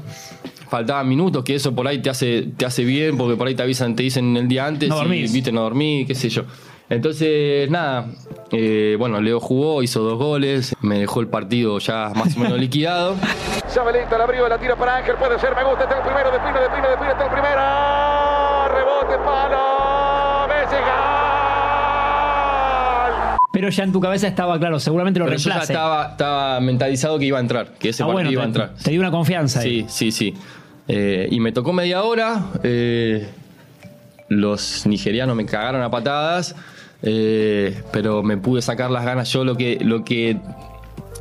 [0.69, 3.63] Faltaban minutos, que eso por ahí te hace, te hace bien, porque por ahí te
[3.63, 6.45] avisan, te dicen el día antes No y viste, no dormí, qué sé yo.
[6.89, 8.07] Entonces, nada,
[8.53, 12.59] eh, bueno, Leo jugó, hizo dos goles, me dejó el partido ya más o menos
[12.61, 13.17] liquidado.
[13.67, 16.61] Sabelita la abrió, la tira para Ángel, puede ser, me gusta, está el primero, define,
[16.61, 18.69] define, define, está el primero.
[18.69, 20.93] Rebote, palo, Messi, gol.
[23.53, 25.73] Pero ya en tu cabeza estaba claro, seguramente lo Pero yo ya reemplace.
[25.73, 28.49] estaba, estaba mentalizado que iba a entrar, que ese Ah, partido bueno, iba a te,
[28.49, 28.71] entrar.
[28.83, 29.87] te dio una confianza ahí.
[29.89, 30.35] Sí, sí, sí.
[30.89, 32.45] Eh, y me tocó media hora.
[32.63, 33.27] eh,
[34.29, 36.55] los nigerianos me cagaron a patadas.
[37.07, 39.33] Eh, pero me pude sacar las ganas.
[39.33, 40.37] Yo lo que, lo que.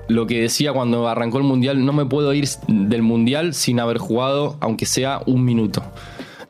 [0.07, 3.97] Lo que decía cuando arrancó el mundial, no me puedo ir del mundial sin haber
[3.97, 5.81] jugado, aunque sea un minuto.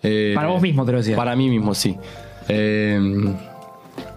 [0.03, 1.15] Eh, Para vos mismo te lo decía.
[1.15, 1.95] Para mí mismo, sí.
[2.49, 2.99] Eh,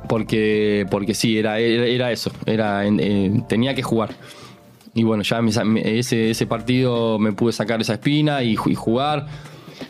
[0.09, 2.33] porque, porque sí, era, era, era eso.
[2.47, 4.11] Era, en- eh, tenía que jugar.
[4.95, 5.51] Y bueno, ya me
[5.99, 9.27] ese, ese partido me pude sacar esa espina y, ju- y jugar.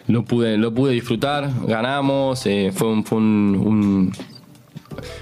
[0.08, 2.42] Lo pude, lo pude disfrutar, ganamos.
[2.72, 4.12] fue un, fue un- un-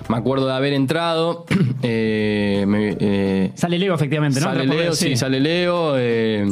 [0.08, 1.44] Me acuerdo de haber entrado.
[1.82, 4.46] eh, me- eh, Sale Leo, efectivamente, ¿no?
[4.46, 5.94] sale Leo, sí, sale Leo.
[5.96, 6.46] eh,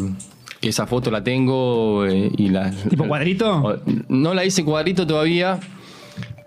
[0.61, 2.71] que esa foto la tengo eh, y la.
[2.71, 3.81] ¿Tipo cuadrito?
[4.09, 5.61] No la hice cuadrito todavía,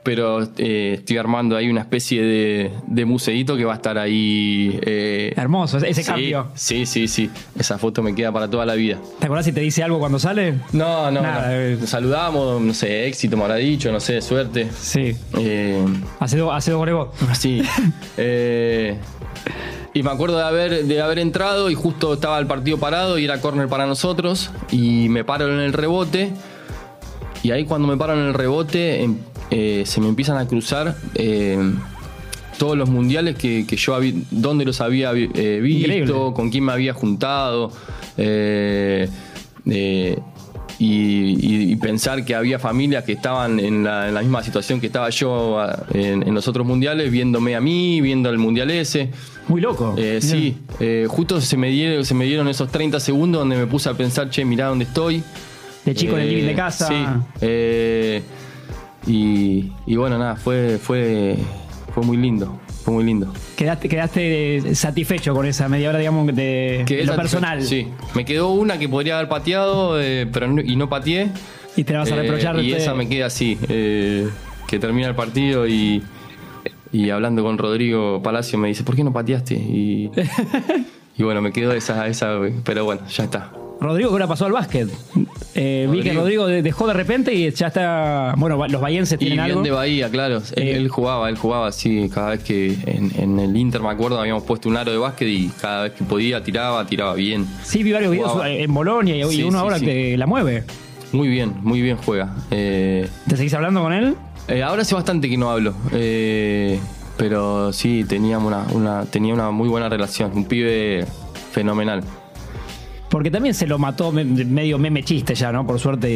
[0.07, 4.79] pero eh, estoy armando ahí una especie de, de museíto que va a estar ahí.
[4.83, 6.47] eh, Hermoso, ese sí, cambio.
[6.55, 7.29] Sí, sí, sí.
[7.59, 8.99] Esa foto me queda para toda la vida.
[9.19, 10.53] ¿Te acordás si te dice algo cuando sale?
[10.71, 11.53] No, no, Nada, no.
[11.53, 11.77] eh.
[11.85, 14.69] Saludamos, no sé, éxito me habrá dicho, no sé, suerte.
[14.79, 15.13] Sí.
[16.21, 17.09] Hace dos, hace vos.
[17.37, 17.61] Sí.
[19.93, 23.25] Y me acuerdo de haber, de haber entrado y justo estaba el partido parado y
[23.25, 24.51] era córner para nosotros.
[24.71, 26.31] Y me paro en el rebote.
[27.43, 29.17] Y ahí cuando me paro en el rebote em-
[29.51, 31.57] eh, se me empiezan a cruzar eh,
[32.57, 36.13] todos los mundiales que, que yo había, dónde los había eh, visto, Increíble.
[36.35, 37.71] con quién me había juntado.
[40.79, 45.09] y, pensar que había familias que estaban en la, en la misma situación que estaba
[45.09, 49.09] yo a- en, en los otros mundiales, viéndome a mí, viendo el mundial ese.
[49.47, 49.95] Muy loco.
[49.97, 53.67] Eh, sí, eh, justo se me, dieron, se me dieron esos 30 segundos donde me
[53.67, 55.23] puse a pensar, che, mirá dónde estoy.
[55.85, 56.87] De chico en el living de casa.
[56.87, 56.93] Sí.
[59.07, 61.37] Y, y bueno, nada, fue, fue,
[61.93, 62.59] fue muy lindo.
[62.83, 63.33] Fue muy lindo.
[63.57, 67.61] Quedaste, quedaste satisfecho con esa media hora, digamos, de, lo personal.
[67.61, 67.87] Sí.
[68.15, 71.29] Me quedó una que podría haber pateado, eh, pero no- y no pateé.
[71.75, 72.59] Y te la vas a Eh, reprochar.
[72.61, 74.29] y esa me queda así, eh,
[74.67, 76.01] que termina el partido y,
[76.93, 79.55] y hablando con Rodrigo Palacio me dice, ¿por qué no pateaste?
[79.55, 80.09] Y,
[81.17, 83.51] y bueno, me quedó esa, esa, pero bueno, ya está.
[83.79, 84.87] Rodrigo que ahora pasó al básquet.
[85.55, 86.21] Eh, Vi que Rodrigo.
[86.21, 88.33] Rodrigo de- dejó de repente y ya está.
[88.37, 89.61] Bueno, los bahienses Y tienen bien algo.
[89.63, 90.37] de Bahía, claro.
[90.55, 93.89] Él, Eh, él jugaba, él jugaba así, cada vez que en, en el Inter, me
[93.89, 97.45] acuerdo, habíamos puesto un aro de básquet y cada vez que podía tiraba, tiraba bien.
[97.63, 98.49] Sí, vi varios videos Jugaba.
[98.49, 99.85] en Bolonia y, y Sí, uno sí, ahora sí.
[99.85, 100.63] que la mueve.
[101.11, 102.35] Muy bien, muy bien juega.
[102.51, 104.15] Eh, ¿Te seguís hablando con él?
[104.65, 105.73] ahora hace bastante que no hablo.
[105.91, 106.79] Eh,
[107.17, 110.31] pero sí, teníamos una, una, tenía una muy buena relación.
[110.35, 111.05] Un pibe
[111.51, 112.03] fenomenal.
[113.09, 115.65] Porque también se lo mató me- medio meme chiste ya, ¿no?
[115.65, 116.07] Por suerte,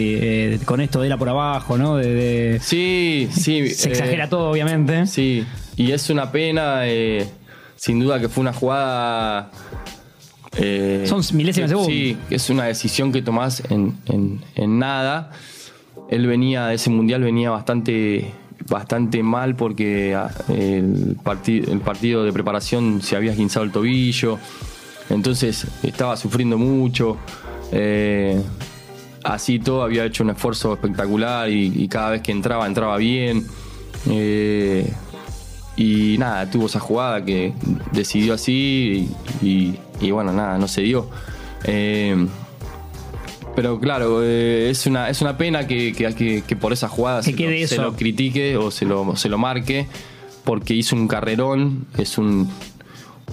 [0.56, 1.96] eh, con esto de la por abajo, ¿no?
[1.98, 3.70] De, de- Sí, sí.
[3.70, 5.08] se eh, exagera todo, obviamente.
[5.08, 5.46] Sí,
[5.78, 7.28] y es una pena, eh,
[7.78, 9.52] sin duda que fue una jugada...
[10.58, 11.90] eh, Son milésimas de segundo.
[11.92, 15.32] Sí, es una decisión que tomás en, en- en nada.
[16.10, 18.32] Él venía de ese mundial, venía bastante
[18.70, 24.38] bastante mal porque ah, el, parti- el partido de preparación se había esguinzado el tobillo,
[25.10, 27.18] entonces estaba sufriendo mucho.
[27.72, 28.42] eh,
[29.24, 33.46] así todo había hecho un esfuerzo espectacular y, y cada vez que entraba, entraba bien.
[34.10, 34.92] Eh,
[35.78, 37.54] y nada, tuvo esa jugada que
[37.92, 39.10] decidió así
[39.42, 41.10] y, y- y bueno, nada, no se dio.
[41.64, 42.28] Eh,
[43.56, 47.22] pero claro, eh, es, una, es una pena que, que, que- que por esa jugada
[47.22, 47.38] se, lo,
[47.68, 49.88] se lo critique o se lo, se lo marque,
[50.44, 52.50] porque hizo un carrerón, es un,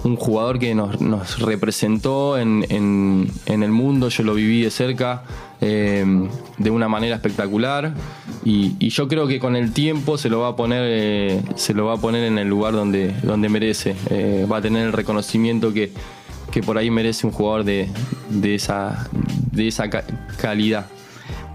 [0.03, 4.71] un jugador que nos, nos representó en, en- en el mundo, yo lo viví de
[4.71, 5.23] cerca
[5.61, 6.05] eh,
[6.57, 7.93] de una manera espectacular
[8.45, 11.85] y, yo creo que con el tiempo se lo va a poner, eh, se lo
[11.85, 15.73] va a poner en el lugar donde, donde merece, Eh, va a tener el reconocimiento
[15.73, 15.91] que,
[16.51, 17.89] que por ahí merece un jugador de,
[18.29, 19.07] de esa,
[19.51, 20.05] de esa ca-
[20.41, 20.85] calidad.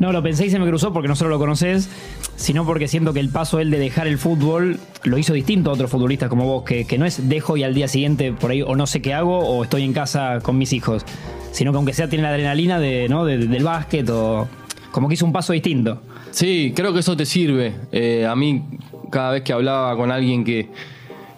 [0.00, 1.88] No, lo pensé y se me cruzó porque no solo lo conoces,
[2.36, 5.74] sino porque siento que el paso él de dejar el fútbol lo hizo distinto a
[5.74, 8.62] otros futbolistas como vos, que, que no es dejo y al día siguiente por ahí
[8.62, 11.04] o no sé qué hago o estoy en casa con mis hijos,
[11.52, 13.24] sino que aunque sea tiene la adrenalina de, ¿no?
[13.24, 14.48] de- del básquet o
[14.90, 16.00] como que hizo un paso distinto.
[16.30, 17.74] Sí, creo que eso te sirve.
[17.92, 18.62] Eh, a mí,
[19.10, 20.68] cada vez que hablaba con alguien que,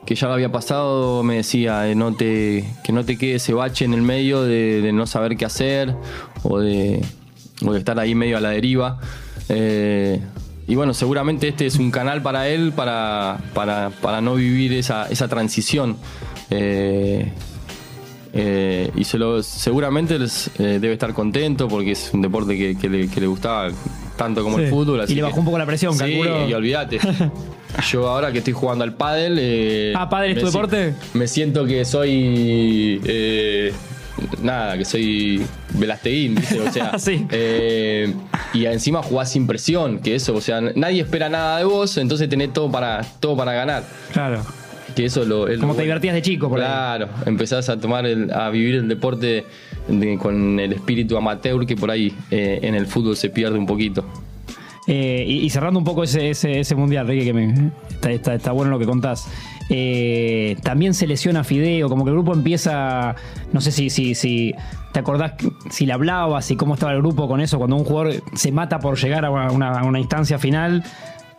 [0.07, 3.53] que ya lo había pasado, me decía eh, no te, que no te quede ese
[3.53, 5.95] bache en el medio de, no saber qué hacer
[6.43, 7.03] o de,
[7.67, 8.99] o de estar ahí medio a la deriva.
[9.49, 10.21] Eh,
[10.69, 15.09] y bueno, seguramente este es un canal para él para, para, para no vivir esa,
[15.09, 15.97] esa transición.
[16.51, 17.31] Eh,
[18.33, 22.77] eh, y se lo, seguramente les, eh, debe estar contento porque es un deporte que,
[22.77, 23.69] que le, que le gustaba
[24.17, 24.65] tanto como Sí.
[24.65, 25.05] el fútbol.
[25.07, 26.49] Y le que- bajó un poco la presión, sí, calculo.
[26.49, 26.99] y olvídate.
[27.91, 29.93] Yo ahora que estoy jugando al pádel...
[29.97, 30.95] Ah, ¿pádel es tu deporte?
[31.15, 33.01] Me siento que soy...
[34.43, 35.43] nada, que soy
[35.75, 36.61] Velasteguín, ¿viste?
[36.61, 37.27] O sea, Sí.
[37.31, 38.13] eh,
[38.55, 42.29] y encima jugás sin presión, que eso, o sea, nadie espera nada de vos, entonces
[42.29, 43.85] tenés todo para, todo para ganar.
[44.13, 44.43] Claro.
[44.95, 45.83] Que eso lo, es lo Como te bueno.
[45.83, 46.65] divertías de chico, por ahí.
[46.67, 49.45] Claro, empezás a tomar el- a vivir el deporte
[49.89, 53.67] de- con el espíritu amateur que por ahí eh, en el fútbol se pierde un
[53.67, 54.07] poquito.
[54.89, 58.53] Eh, y, cerrando un poco ese, ese, ese mundial, Ricky, que me, está, está- está
[58.53, 59.29] bueno lo que contás.
[59.69, 63.17] Eh, también se lesiona Fideo, como que el grupo empieza.
[63.53, 64.55] No sé si, si, si
[64.93, 65.33] te acordás
[65.71, 68.79] si le hablabas y cómo estaba el grupo con eso, cuando un jugador se mata
[68.79, 70.85] por llegar a una, instancia final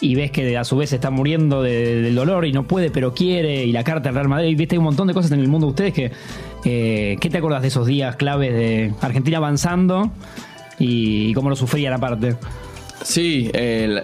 [0.02, 3.14] y ves que a su vez está muriendo de- del dolor y no puede, pero
[3.14, 4.58] quiere, y la carta del Real Madrid.
[4.58, 6.12] Viste un montón de cosas en el mundo de ustedes que.
[6.66, 10.12] eh, ¿Qué te acordás de esos días claves de Argentina avanzando
[10.78, 12.36] y, y cómo lo sufrían aparte?
[13.08, 14.04] Sí, eh,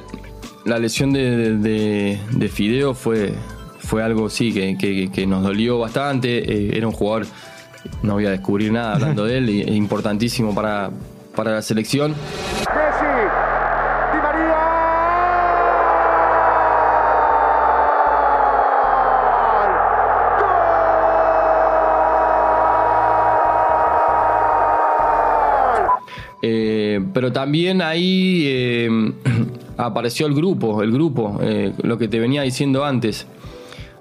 [0.63, 3.33] la, lesión de, de- de Fideo fue,
[3.79, 6.37] fue algo, sí, que, nos dolió bastante.
[6.39, 7.27] Eh, era un jugador,
[8.01, 10.89] no voy a descubrir nada hablando de él, importantísimo para,
[11.35, 12.11] para la selección.
[12.11, 13.05] Messi,
[27.23, 28.89] pero también ahí eh,
[29.77, 33.27] apareció el grupo, el grupo, eh, lo que te venía diciendo antes.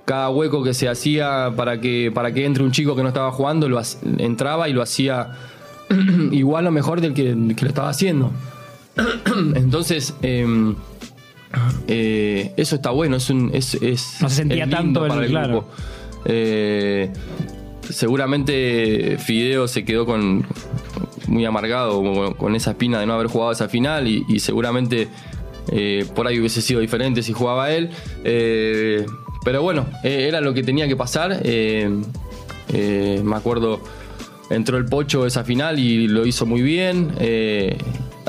[0.04, 3.30] Cada hueco que se hacía para que, para que entre un chico que no estaba
[3.30, 3.80] jugando, lo
[4.18, 5.35] entraba y lo hacía
[6.32, 8.32] igual o mejor del que, que lo estaba haciendo.
[9.54, 10.74] Entonces, eh,
[11.87, 15.30] eh, eso está bueno, es un, es, es- No se sentía tanto el- para el
[15.30, 15.48] claro.
[15.48, 15.68] grupo.
[16.24, 17.12] Eh,
[17.88, 20.44] seguramente Fideo se quedó con
[21.32, 25.08] muy amargado con, esa espina de no haber jugado esa final y, seguramente
[25.68, 27.90] eh, por ahí hubiese sido diferente si jugaba él.
[28.22, 29.06] Eh,
[29.44, 31.42] pero bueno, eh, era lo que tenía que pasar.
[31.42, 33.80] Me acuerdo,
[34.50, 37.12] entró el Pocho esa final y lo hizo muy bien.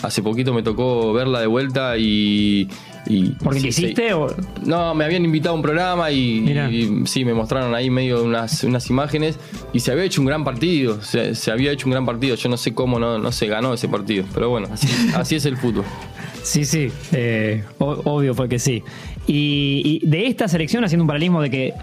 [0.01, 2.69] Hace poquito me tocó verla de vuelta y,
[3.05, 4.13] y ¿Porque sí, quisiste sí.
[4.13, 4.27] o...?
[4.65, 8.89] No, me habían invitado a un programa y, sí, me mostraron ahí medio unas, unas
[8.89, 9.37] imágenes
[9.73, 12.49] y se había hecho un gran partido, se, se había hecho un gran partido, yo
[12.49, 15.57] no sé cómo no, no se ganó ese partido, pero bueno, así, así es el
[15.57, 15.85] fútbol.
[16.43, 18.83] Sí, sí, eh, obvio fue que sí.
[19.27, 21.73] Y, y de esta selección, haciendo un paralelismo de que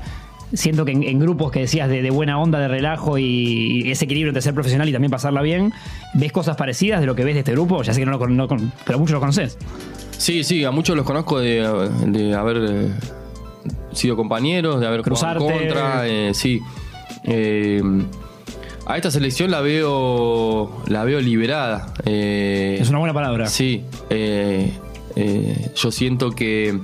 [0.52, 3.90] siento que en, en grupos que decías de, de buena onda, de relajo y, y
[3.90, 5.72] ese equilibrio entre ser profesional y también pasarla bien,
[6.14, 7.82] ¿ves cosas parecidas de lo que ves de este grupo?
[7.82, 8.48] Ya sé que no lo no
[8.84, 9.58] pero muchos lo conoces.
[10.20, 11.66] Sí, sí, a muchos los conozco de,
[12.06, 12.90] de haber eh,
[13.92, 15.64] sido compañeros, de haber jugado en Cruzarte.
[15.64, 16.60] contra, eh, sí.
[17.24, 17.80] Eh,
[18.84, 21.94] a esta selección la veo la veo liberada.
[22.04, 23.46] Es una buena palabra.
[23.46, 23.82] Sí,
[25.74, 26.78] yo siento que,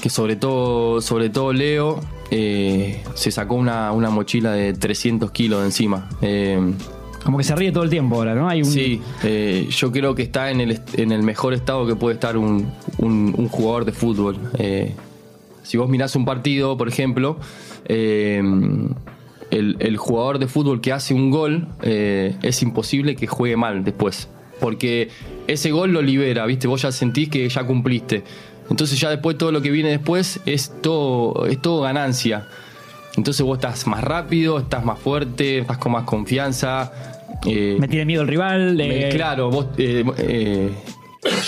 [0.00, 2.00] que sobre todo, sobre todo Leo
[2.30, 6.08] se sacó una, una mochila de 300 kilos de encima.
[7.26, 8.48] Como que se ríe todo el tiempo ahora, ¿no?
[8.70, 12.36] Sí, eh, yo creo que está en el, en el mejor estado que puede estar
[12.38, 14.38] un, un- jugador de fútbol.
[14.58, 14.94] Eh,
[15.64, 17.38] si vos mirás un partido, por ejemplo,
[17.86, 18.40] eh,
[19.50, 24.28] el, el jugador de fútbol que hace un gol es imposible que juegue mal después.
[24.60, 25.08] Porque
[25.48, 26.68] ese gol lo libera, ¿viste?
[26.68, 28.22] Vos ya sentís que ya cumpliste.
[28.70, 32.46] Entonces ya después todo lo que viene después es todo, es todo ganancia.
[33.16, 36.92] Entonces vos estás más rápido, estás más fuerte, estás con más confianza.
[37.46, 38.80] Eh, Me tiene miedo el rival.
[38.80, 40.04] eh, claro, vos, eh,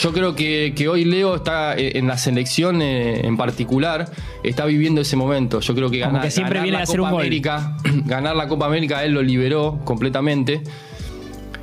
[0.02, 4.10] yo creo que, que hoy Leo está en la selección en particular,
[4.42, 5.60] está viviendo ese momento.
[5.60, 7.20] Yo creo que, ganar, que siempre ganar viene la a hacer Copa un gol.
[7.22, 10.62] América, ganar la Copa América, él lo liberó completamente.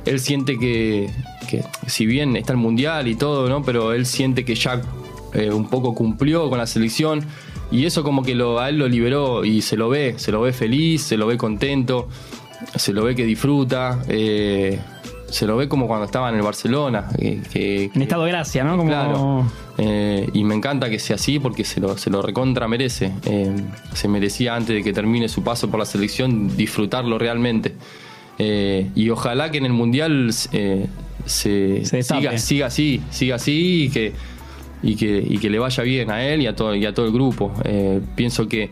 [0.06, 1.10] Él siente que,
[1.48, 3.62] que si bien está el Mundial y todo, ¿no?
[3.62, 4.80] Pero él siente que ya
[5.52, 7.26] un poco cumplió con la selección.
[7.70, 10.40] Y eso como que lo, a él lo liberó y se lo ve, se lo
[10.40, 12.08] ve feliz, se lo ve contento,
[12.74, 14.78] se lo ve que disfruta, eh,
[15.28, 17.08] se lo ve como cuando estaba en el Barcelona.
[17.18, 18.76] que- que- En estado de gracia, ¿no?
[18.76, 18.88] Como...
[18.88, 19.50] Claro.
[19.78, 23.12] Eh, y me encanta que sea así porque se lo, se lo recontra merece.
[23.26, 23.50] Eh,
[23.92, 27.74] se merecía antes de que termine su paso por la selección disfrutarlo realmente.
[28.38, 30.88] Eh, y ojalá que en el Mundial se,
[31.24, 34.12] siga, siga así, siga así y que,
[34.82, 37.06] y, que, y que le vaya bien a él y a todo, y a todo
[37.06, 37.52] el grupo.
[38.14, 38.70] Pienso que,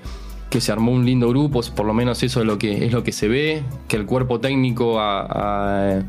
[0.51, 3.03] que se armó un lindo grupo, por lo menos eso es lo que, es lo
[3.03, 6.03] que se ve, que el cuerpo técnico ha, ha-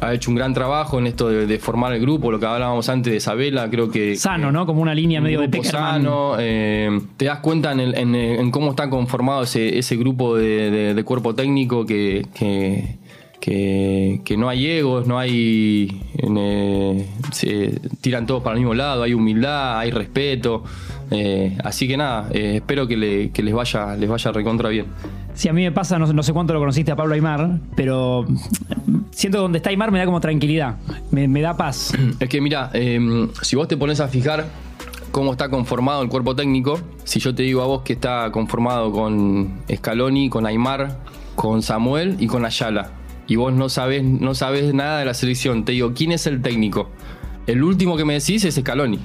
[0.00, 2.88] ha hecho un gran trabajo en esto de, de formar el grupo, lo que hablábamos
[2.88, 4.16] antes de Isabela, creo que...
[4.16, 4.66] Sano, que- ¿no?
[4.66, 6.02] Como una línea un medio de Peckerman.
[6.02, 10.36] sano, eh, te das cuenta en, el- en- en cómo está conformado ese, ese grupo
[10.36, 12.96] de, de- de cuerpo técnico que, que,
[13.40, 16.00] que- que no hay egos, no hay.
[16.18, 20.62] eh, se tiran todos para el mismo lado, hay humildad, hay respeto.
[21.12, 24.86] Eh, así que nada, eh, espero que, le- que les vaya les vaya recontra bien.
[25.34, 28.26] Sí, a mí me pasa, no, no sé cuánto lo conociste a Pablo Aymar, pero
[29.12, 30.76] siento que donde está Aymar me da como tranquilidad,
[31.10, 31.92] me, me da paz.
[32.20, 34.46] Es que mira, eh, si vos te pones a fijar
[35.10, 38.92] cómo está conformado el cuerpo técnico, si yo te digo a vos que está conformado
[38.92, 40.98] con Scaloni, con Aymar,
[41.34, 42.90] con Samuel y con Ayala,
[43.26, 46.42] y vos no sabés, no sabés nada de la selección, te digo, ¿quién es el
[46.42, 46.90] técnico?
[47.46, 48.98] El último que me decís es Scaloni.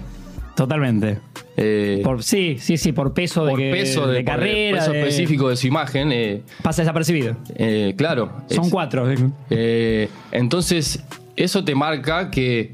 [0.57, 1.19] Totalmente.
[1.55, 4.79] Eh, Por, sí, sí, sí, por peso de, por que- peso de, de por carrera.
[4.79, 7.37] peso de- específico de su imagen, eh, Pasa desapercibido.
[7.55, 8.31] eh, claro.
[8.49, 9.07] Son es- cuatro.
[9.51, 11.03] Eh, entonces,
[11.35, 12.73] eso te marca que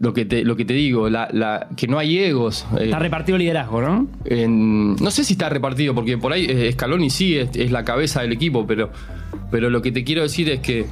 [0.00, 2.66] lo que te, lo que te digo, la, la- que no hay egos.
[2.78, 4.06] eh, Está repartido el liderazgo, ¿no?
[4.26, 8.20] en- no sé si está repartido, porque por ahí Scaloni sí es, es la cabeza
[8.20, 8.90] del equipo, pero,
[9.50, 10.84] pero lo que te quiero decir es que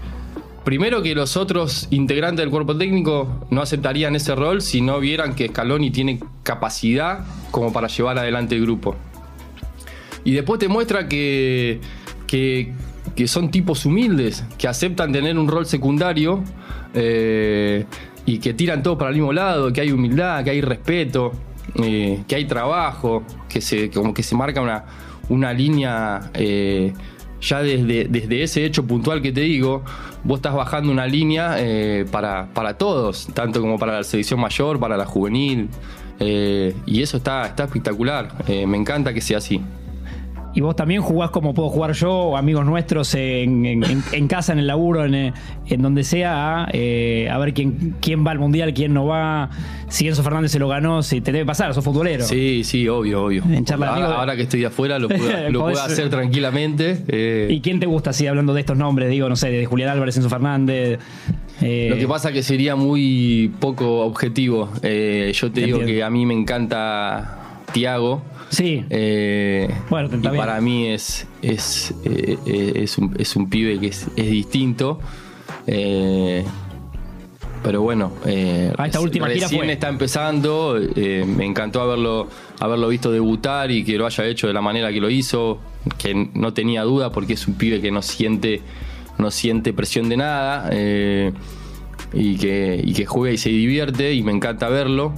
[0.66, 5.36] primero que los otros integrantes del cuerpo técnico no aceptarían ese rol si no vieran
[5.36, 8.96] que Scaloni tiene capacidad como para llevar adelante el grupo.
[10.24, 11.78] Y después te muestra que,
[12.26, 12.74] que,
[13.28, 16.42] son tipos humildes, que aceptan tener un rol secundario
[16.94, 17.84] eh,
[18.24, 21.30] y que tiran todo para el mismo lado, que hay humildad, que hay respeto,
[21.76, 24.84] eh, que hay trabajo, que se, como que se marca una,
[25.28, 26.28] una línea.
[26.34, 26.92] eh,
[27.40, 29.84] ya desde, desde ese hecho puntual que te digo,
[30.26, 34.80] vos estás bajando una línea eh, para, para todos, tanto como para la selección mayor,
[34.80, 35.68] para la juvenil,
[36.18, 39.62] eh, y eso está, está espectacular, eh, me encanta que sea así.
[40.56, 44.52] Y vos también jugás como puedo jugar yo, o amigos nuestros en, en- en- casa,
[44.54, 45.32] en el laburo, en, eh,
[45.66, 49.50] en donde sea, a, eh, a ver quién, quién va al mundial, quién no va.
[49.88, 52.24] Si Enzo Fernández se lo ganó, si te debe pasar, sos futbolero.
[52.24, 53.42] Sí, sí, obvio, obvio.
[53.48, 57.04] En charla ahora, ahora que estoy de afuera lo puedo, lo puedo hacer tranquilamente.
[57.08, 59.10] eh, ¿Y quién te gusta así, hablando de estos nombres?
[59.10, 60.98] Digo, no sé, de Julián Álvarez, Enzo Fernández.
[61.60, 64.70] eh, Lo que pasa que sería muy poco objetivo.
[64.82, 65.98] Eh, yo te digo Entiendo.
[65.98, 67.38] que a mí me encanta
[67.72, 68.22] Tiago.
[68.50, 68.84] Sí.
[68.90, 70.36] Eh, Bueno, y bien.
[70.36, 72.36] para mí es, es, eh,
[72.76, 75.00] es, un, es un pibe que es, distinto.
[75.66, 76.44] Eh,
[77.62, 79.72] pero bueno, eh, Ah, esta última gira recién fue.
[79.72, 80.78] está empezando.
[80.78, 82.28] eh, me encantó haberlo,
[82.60, 85.58] haberlo visto debutar y que lo haya hecho de la manera que lo hizo,
[85.98, 88.62] que no tenía duda porque es un pibe que no siente,
[89.18, 91.32] no siente presión de nada eh,
[92.12, 95.12] y, que, y que juega y se divierte y me encanta verlo.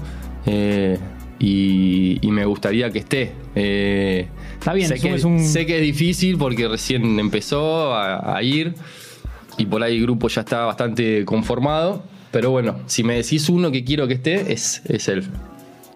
[1.38, 3.32] Y, y me gustaría que esté.
[3.54, 4.28] Eh,
[4.58, 8.74] Está bien, sé que, un- sé que es difícil porque recién empezó a, a ir
[9.56, 12.02] y por ahí el grupo ya está bastante conformado.
[12.30, 15.24] Pero bueno, si me decís uno que quiero que esté, es, es él.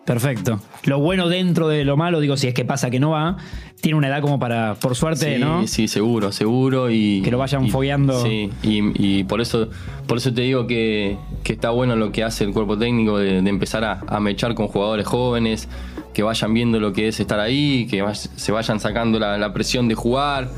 [0.05, 0.61] Perfecto.
[0.85, 3.37] Lo bueno dentro de lo malo, digo, si es que pasa que no va,
[3.81, 5.65] tiene una edad como para, por suerte, sí, ¿no?
[5.69, 6.91] sí, seguro, seguro.
[6.91, 8.21] Y, Que lo vayan y- fogueando.
[8.23, 8.81] Sí, y,
[9.21, 9.69] y por eso
[10.09, 13.43] por eso te digo que, que está bueno lo que hace el cuerpo técnico de,
[13.43, 15.69] de empezar a, a mechar con jugadores jóvenes,
[16.13, 19.53] que vayan viendo lo que es estar ahí, que vay- se vayan sacando la, la
[19.53, 20.49] presión de jugar.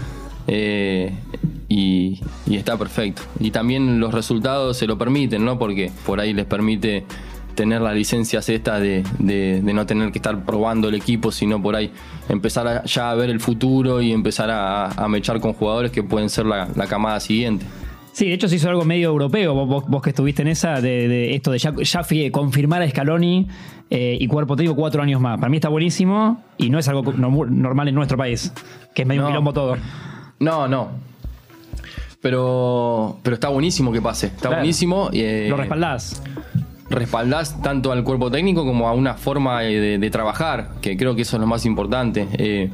[0.47, 1.13] eh,
[1.69, 3.23] y, y está perfecto.
[3.41, 5.59] Y también los resultados se lo permiten, ¿no?
[5.59, 7.05] Porque por ahí les permite
[7.55, 11.61] tener las licencias estas de, de- de no tener que estar probando el equipo, sino
[11.63, 11.91] por ahí
[12.29, 16.03] empezar a- ya a ver el futuro y empezar a, a mechar con jugadores que
[16.03, 17.65] pueden ser la, la camada siguiente.
[18.13, 21.09] Sí, de hecho se hizo algo medio europeo, vos, vos- que estuviste en esa, de,
[21.09, 23.49] de esto de ya, ya confirmar a Scaloni
[23.91, 25.37] eh, y cuerpo técnico cuatro años más.
[25.39, 28.53] Para mí está buenísimo y no es algo no- normal en nuestro país,
[28.95, 29.31] que es medio un No.
[29.33, 29.77] quilombo todo.
[30.39, 30.91] No, no.
[32.21, 34.27] Pero, pero está buenísimo que pase.
[34.29, 34.57] Está Claro.
[34.59, 35.11] buenísimo.
[35.13, 36.23] y, eh, Lo respaldás.
[36.91, 41.37] Respaldás tanto al cuerpo técnico como a una forma de, trabajar, que creo que eso
[41.37, 42.29] es lo más importante.
[42.35, 42.71] Eh,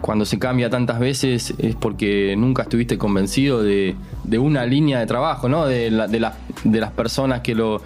[0.00, 5.06] cuando se cambia tantas veces es porque nunca estuviste convencido de, de una línea de
[5.06, 5.66] trabajo, ¿no?
[5.66, 7.82] De, de, las- personas que lo.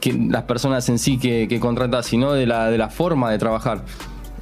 [0.00, 3.38] Que, las personas en sí que, que contratas, sino de la, de la forma de
[3.38, 3.84] trabajar.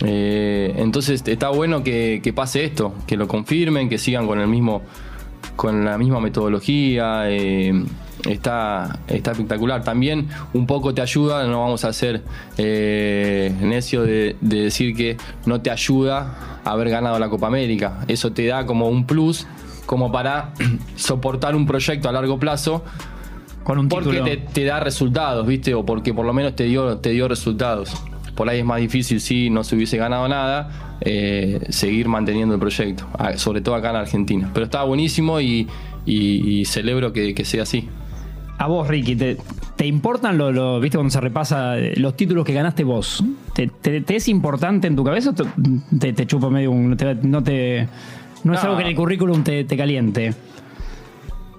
[0.05, 4.48] Eh, entonces está bueno que, que pase esto, que lo confirmen, que sigan con el
[4.48, 4.82] mismo,
[5.55, 7.30] con la misma metodología.
[7.30, 7.84] eh,
[8.28, 9.82] está, está espectacular.
[9.84, 12.22] También un poco te ayuda, no vamos a ser
[12.58, 18.00] eh, necio de, de decir que no te ayuda haber ganado la Copa América.
[18.08, 19.46] Eso te da como un plus,
[19.86, 20.52] como para
[20.96, 22.84] soportar un proyecto a largo plazo.
[23.64, 25.74] Con un Porque te, te da resultados, ¿viste?
[25.74, 27.94] O porque por lo menos te dio, te dio resultados.
[28.34, 32.60] Por ahí es más difícil si no se hubiese ganado nada, eh, seguir manteniendo el
[32.60, 33.06] proyecto,
[33.36, 34.50] sobre todo acá en Argentina.
[34.52, 35.68] Pero está buenísimo y,
[36.04, 37.88] y- y celebro que, que sea así.
[38.64, 39.36] A vos, Ricky, ¿te,
[39.76, 43.22] te importan lo, lo- viste cuando se repasa eh, los títulos que ganaste vos?
[43.52, 46.96] ¿Te, te- te es importante en tu cabeza o te, te, chupa medio un.
[47.22, 47.88] no te.
[48.42, 50.32] No es algo que en el currículum te, te caliente.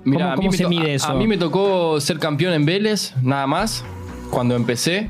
[0.03, 1.07] Mirá, ¿Cómo- a mí cómo me se mide a- eso?
[1.11, 3.85] A mí me tocó ser campeón en Vélez, nada más,
[4.31, 5.09] cuando empecé.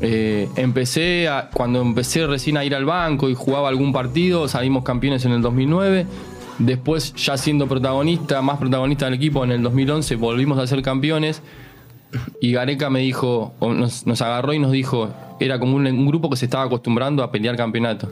[0.00, 4.84] Eh, empecé a- cuando empecé recién a ir al banco y jugaba algún partido, salimos
[4.84, 6.06] campeones en el 2009.
[6.58, 11.42] Después, ya siendo protagonista, más protagonista del equipo, en el 2011 volvimos a ser campeones.
[12.40, 16.06] Y Gareca me dijo, o nos, nos agarró y nos dijo, era como un, un
[16.06, 18.10] grupo que se estaba acostumbrando a pelear campeonatos.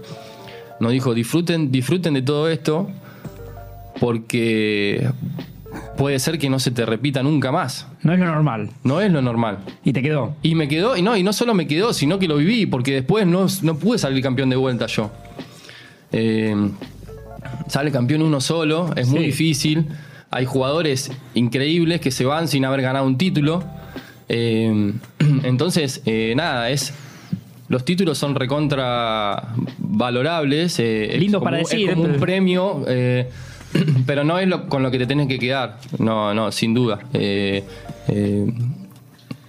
[0.78, 2.88] Nos dijo, disfruten, disfruten de todo esto,
[3.98, 5.08] porque
[5.96, 7.88] puede ser que no se te repita nunca más.
[8.02, 8.70] No es lo normal.
[8.84, 9.58] No es lo normal.
[9.82, 10.36] Y te quedó.
[10.42, 12.92] Y me quedó, y no, y no solo me quedó, sino que lo viví, porque
[12.92, 15.10] después no, no pude salir campeón de vuelta yo.
[16.12, 16.54] Eh,
[17.68, 19.86] sale campeón uno solo, es muy difícil.
[20.30, 23.62] Hay jugadores increíbles que se van sin haber ganado un título.
[24.28, 24.92] Eh,
[25.44, 26.92] entonces, eh, nada, es.
[27.68, 30.78] Los títulos son recontra valorables.
[30.78, 33.28] eh, es Lindo como- para es decir, como un pero- premio, eh,
[34.06, 35.78] pero no es lo- con lo que te tenés que quedar.
[35.98, 37.00] No, no, sin duda.
[37.12, 37.64] Eh,
[38.08, 38.46] eh,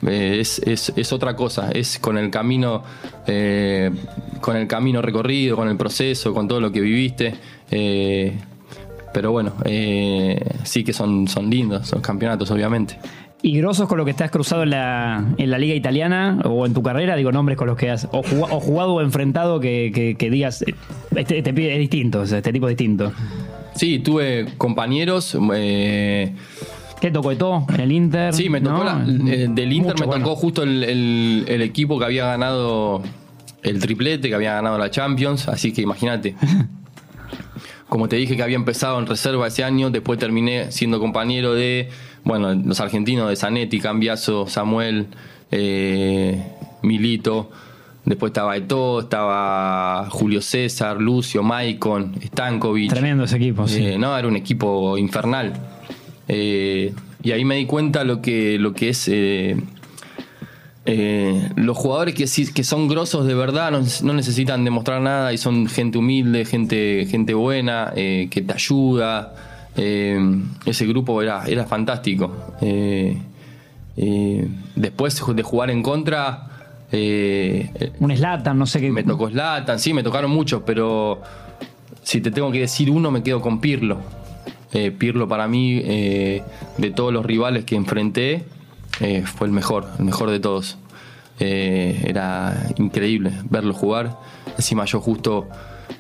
[0.08, 2.84] eh, es, es- es otra cosa, es con el camino,
[3.28, 3.92] eh,
[4.42, 7.36] con el camino recorrido, con el proceso, con todo lo que viviste.
[7.72, 8.34] Eh,
[9.14, 12.98] pero bueno, eh, sí que son, son lindos, son campeonatos, obviamente.
[13.42, 16.74] ¿Y grosos con lo que estás cruzado en la, en la liga italiana o en
[16.74, 17.16] tu carrera?
[17.16, 20.30] Digo, nombres con los que has o jugado o, jugado o enfrentado que, que- que
[20.32, 20.64] digas,
[21.16, 23.12] este, este es distinto, este tipo es distinto.
[23.76, 25.38] Sí, tuve compañeros.
[25.54, 26.34] eh,
[27.00, 28.34] ¿Qué tocó de todo en el Inter?
[28.34, 28.84] sí, me tocó ¿No?
[28.84, 30.36] la- eh, del Inter, Mucho, me tocó bueno.
[30.36, 33.04] justo el, el- el equipo que había ganado
[33.62, 36.36] el triplete, que había ganado la Champions, así que imagínate.
[37.98, 41.90] Como te dije que había empezado en reserva ese año, después terminé siendo compañero de,
[42.24, 45.08] bueno, los argentinos de Zanetti, Cambiaso, Samuel,
[45.50, 46.40] eh,
[46.84, 47.50] Milito.
[48.06, 52.92] Después estaba Eto'o, estaba Julio César, Lucio, Maicon, Stankovic.
[52.92, 53.84] Tremendo ese equipo, sí.
[53.84, 55.54] Eh, no, era un equipo infernal.
[56.28, 56.94] Eh,
[57.24, 59.58] y ahí me di cuenta lo que, lo que es eh,
[60.90, 65.68] eh, los jugadores que, son grosos de verdad no, no necesitan demostrar nada y son
[65.68, 69.36] gente humilde, gente, gente buena, eh, que te ayuda.
[69.76, 70.18] Eh,
[70.66, 72.34] ese grupo era, era fantástico.
[74.76, 76.48] Después de jugar en contra,
[78.00, 78.90] Un Slatan, no sé qué.
[78.90, 81.22] me tocó Slatan, sí, me tocaron muchos, pero
[82.02, 84.00] si te tengo que decir uno, me quedo con Pirlo.
[84.98, 88.46] Pirlo para mí, de todos los rivales que enfrenté,
[89.02, 90.78] eh, fue el mejor, el mejor de todos.
[91.40, 94.18] Eh, era increíble verlo jugar.
[94.56, 95.48] Encima yo justo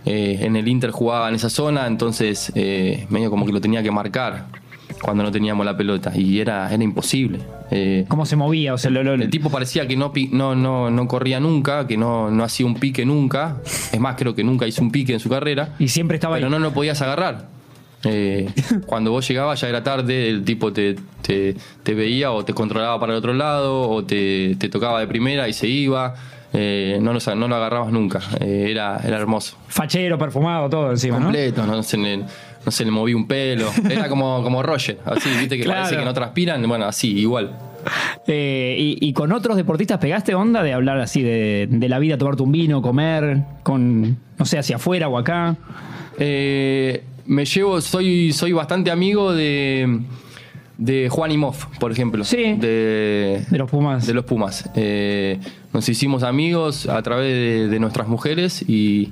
[0.05, 3.83] eh, en el Inter jugaba en esa zona, entonces eh, medio como que lo tenía
[3.83, 4.45] que marcar
[5.01, 7.39] cuando no teníamos la pelota y era, era imposible.
[7.69, 8.73] Eh, ¿Cómo se movía?
[8.73, 11.97] O sea, lo- lo- el tipo parecía que no, no, no, no corría nunca, que
[11.97, 13.57] no, no hacía un pique nunca.
[13.91, 15.75] Es más, creo que nunca hizo un pique en su carrera.
[15.77, 16.51] y siempre estaba Pero ahí.
[16.51, 17.45] no lo podías agarrar.
[18.03, 18.49] Eh,
[18.85, 22.99] cuando vos llegabas ya era tarde, el tipo te, te, te veía o te controlaba
[22.99, 26.13] para el otro lado o te, te tocaba de primera y se iba.
[26.53, 28.21] Eh, no, lo, sa- no lo agarrabas nunca.
[28.39, 29.57] Eh, era, era hermoso.
[29.67, 31.25] Fachero, perfumado, todo encima, ¿no?
[31.25, 33.69] Completo, no, se le, no se le movía un pelo.
[33.89, 35.81] Era como, como Roger, así, viste que Claro.
[35.81, 36.65] parece que no transpiran.
[36.67, 37.51] Bueno, así, igual.
[38.27, 42.17] Eh, y, y con otros deportistas pegaste onda de hablar así de, de la vida,
[42.17, 45.55] tomarte un vino, comer, con, no sé, hacia afuera o acá.
[46.19, 49.99] Eh, me llevo, soy, soy bastante amigo de,
[50.77, 52.23] de Juan Imhoff, por ejemplo.
[52.23, 52.53] Sí.
[52.53, 54.07] De, De los Pumas.
[54.07, 54.69] de los Pumas.
[54.75, 55.39] Eh,
[55.73, 59.11] nos hicimos amigos a través de, de nuestras mujeres y.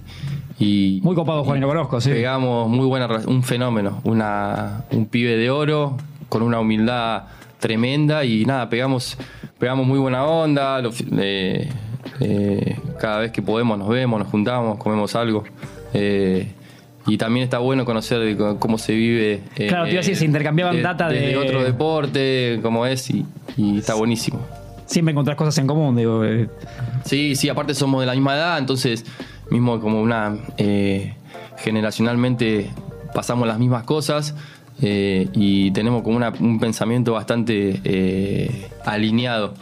[0.59, 2.09] y Muy copado, Juan, y lo conozco, sí.
[2.09, 5.97] Pegamos muy buena, un fenómeno, una, un pibe de oro
[6.29, 7.23] con una humildad
[7.59, 9.17] tremenda y nada, pegamos,
[9.57, 10.81] pegamos muy buena onda.
[10.81, 11.69] lo eh,
[12.19, 15.43] eh, cada vez que podemos nos vemos, nos juntamos, comemos algo.
[15.93, 16.47] Eh,
[17.07, 19.41] y también está bueno conocer de cómo se vive.
[19.55, 23.09] eh, Claro, te iba a decir, se intercambiaban data de- desde otro deporte, cómo es,
[23.09, 23.25] y,
[23.57, 24.39] y está buenísimo.
[24.87, 26.23] Siempre encontrás cosas en común, digo.
[26.23, 26.47] eh,
[27.05, 29.05] Sí, sí, aparte somos de la misma edad, entonces
[29.49, 31.13] mismo como una eh,
[31.57, 32.69] generacionalmente
[33.13, 34.33] pasamos las mismas cosas
[34.81, 39.53] eh, y tenemos como una- un pensamiento bastante eh, alineado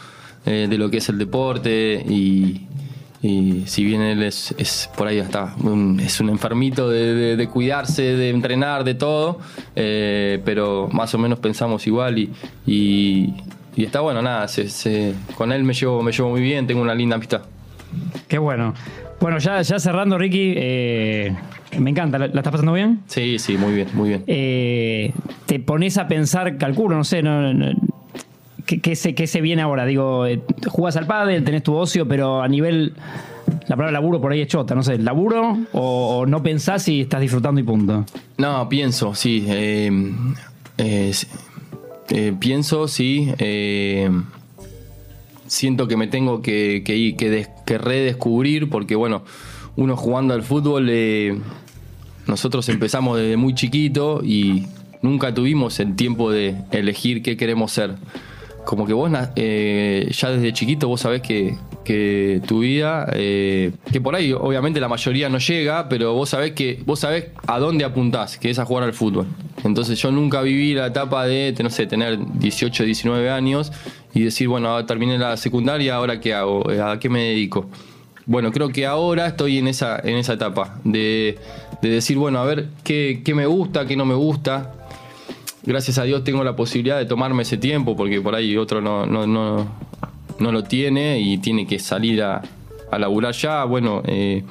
[0.45, 2.67] eh, de lo que es el deporte y,
[3.23, 7.35] y si bien él es, es por ahí hasta un, es un enfermito de, de-
[7.37, 9.39] de cuidarse, de entrenar, de todo,
[9.75, 12.29] eh, pero más o menos pensamos igual y,
[12.67, 13.33] y-
[13.75, 16.81] y está bueno, nada, se- se- con él me llevo, me llevo muy bien, tengo
[16.81, 17.41] una linda amistad.
[18.27, 18.73] Qué bueno.
[19.21, 21.33] Bueno, ya, ya cerrando, Ricky, eh,
[21.79, 22.19] me encanta.
[22.19, 22.99] ¿La, la estás pasando bien?
[23.07, 24.23] Sí, sí, muy bien, muy bien.
[24.27, 25.13] Eh,
[25.45, 27.71] te pones a pensar, calculo, no sé, no, no-
[28.81, 29.85] ¿qué, se, qué se viene ahora?
[29.85, 30.41] Digo, eh,
[30.95, 32.93] al pádel, tenés tu ocio, pero a nivel,
[33.67, 37.21] la palabra laburo por ahí es chota, no sé, ¿laburo o, no pensás y estás
[37.21, 38.05] disfrutando y punto?
[38.37, 39.45] No, pienso, sí.
[39.47, 39.91] eh,
[40.77, 43.31] eh, pienso, sí.
[43.39, 44.09] eh,
[45.47, 49.23] siento que me tengo que, que redescubrir porque, bueno,
[49.75, 51.37] uno jugando al fútbol, eh,
[52.27, 54.67] nosotros empezamos desde muy chiquito y
[55.01, 57.95] nunca tuvimos el tiempo de elegir qué queremos ser.
[58.65, 63.99] Como que vos eh, ya desde chiquito vos sabés que, que tu vida, eh, que
[63.99, 67.83] por ahí obviamente la mayoría no llega, pero vos sabés que vos sabés a dónde
[67.83, 69.27] apuntás, que es a jugar al fútbol.
[69.63, 73.71] Entonces yo nunca viví la etapa de, no sé, tener 18, 19 años
[74.13, 77.67] y decir, bueno, terminé la secundaria, ahora qué hago, Eh, a qué me dedico.
[78.25, 81.37] Bueno, creo que ahora estoy en esa, en esa etapa de,
[81.81, 84.71] de decir, bueno, a ver qué, qué me gusta, qué no me gusta.
[85.65, 89.05] Gracias a Dios tengo la posibilidad de tomarme ese tiempo, porque por ahí otro no,
[89.05, 89.65] no, no,
[90.39, 92.41] no lo tiene y tiene que salir a,
[92.91, 93.63] a laburar ya.
[93.63, 94.43] Bueno, eh,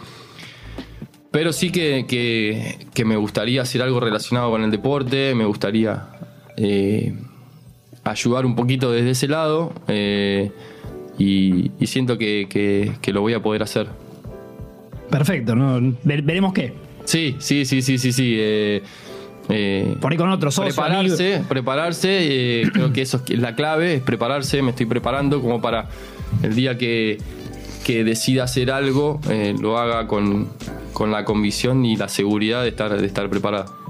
[1.31, 6.09] pero sí que, que- que me gustaría hacer algo relacionado con el deporte, me gustaría
[6.57, 7.15] eh,
[8.05, 10.51] ayudar un poquito desde ese lado eh,
[11.19, 13.87] y, y siento que, que- que lo voy a poder hacer.
[15.11, 15.79] Perfecto, ¿no?
[16.05, 16.73] Ver- veremos qué.
[17.05, 18.39] Sí, sí, sí, sí, sí, sí.
[19.49, 20.79] Eh, Por ahí con otros socios.
[20.79, 21.17] amigos.
[21.17, 25.61] prepararse, prepararse, eh, creo que eso es la clave, es prepararse, me estoy preparando como
[25.61, 25.89] para
[26.43, 27.19] el día que,
[27.85, 30.49] que decida hacer algo, eh, lo haga con,
[30.93, 33.81] con la convicción y la seguridad de estar, de estar preparado.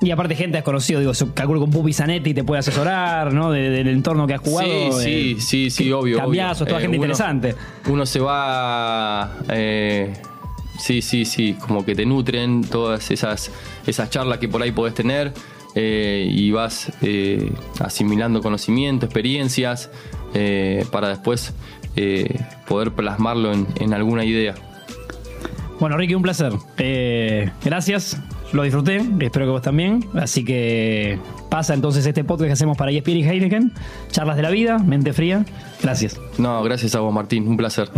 [0.00, 3.50] Y aparte gente has conocido, digo, calculo con Pupi Zanetti te puede asesorar, ¿no?
[3.50, 4.92] De- del entorno que has jugado.
[4.92, 6.18] sí, sí, sí, sí, obvio.
[6.18, 6.68] cambiazos, obvio.
[6.68, 7.56] toda gente uno- interesante.
[7.88, 9.32] Uno se va.
[10.78, 11.54] Sí, sí, sí.
[11.54, 13.50] Como que te nutren todas esas,
[13.86, 15.32] esas charlas que por ahí podés tener.
[15.74, 19.90] eh, y vas eh, asimilando conocimiento, experiencias,
[20.34, 21.52] eh, para después
[22.66, 24.54] poder plasmarlo en, en alguna idea.
[25.78, 26.52] Bueno, Ricky, un placer.
[27.64, 28.18] Gracias,
[28.52, 30.04] lo disfruté, espero que vos también.
[30.14, 31.18] Así que
[31.50, 33.72] pasa entonces este podcast que hacemos para ESPN y Heineken.
[34.10, 35.44] Charlas de la vida, mente fría.
[35.82, 36.18] Gracias.
[36.38, 37.46] No, gracias a vos, Martín.
[37.46, 37.88] Un placer.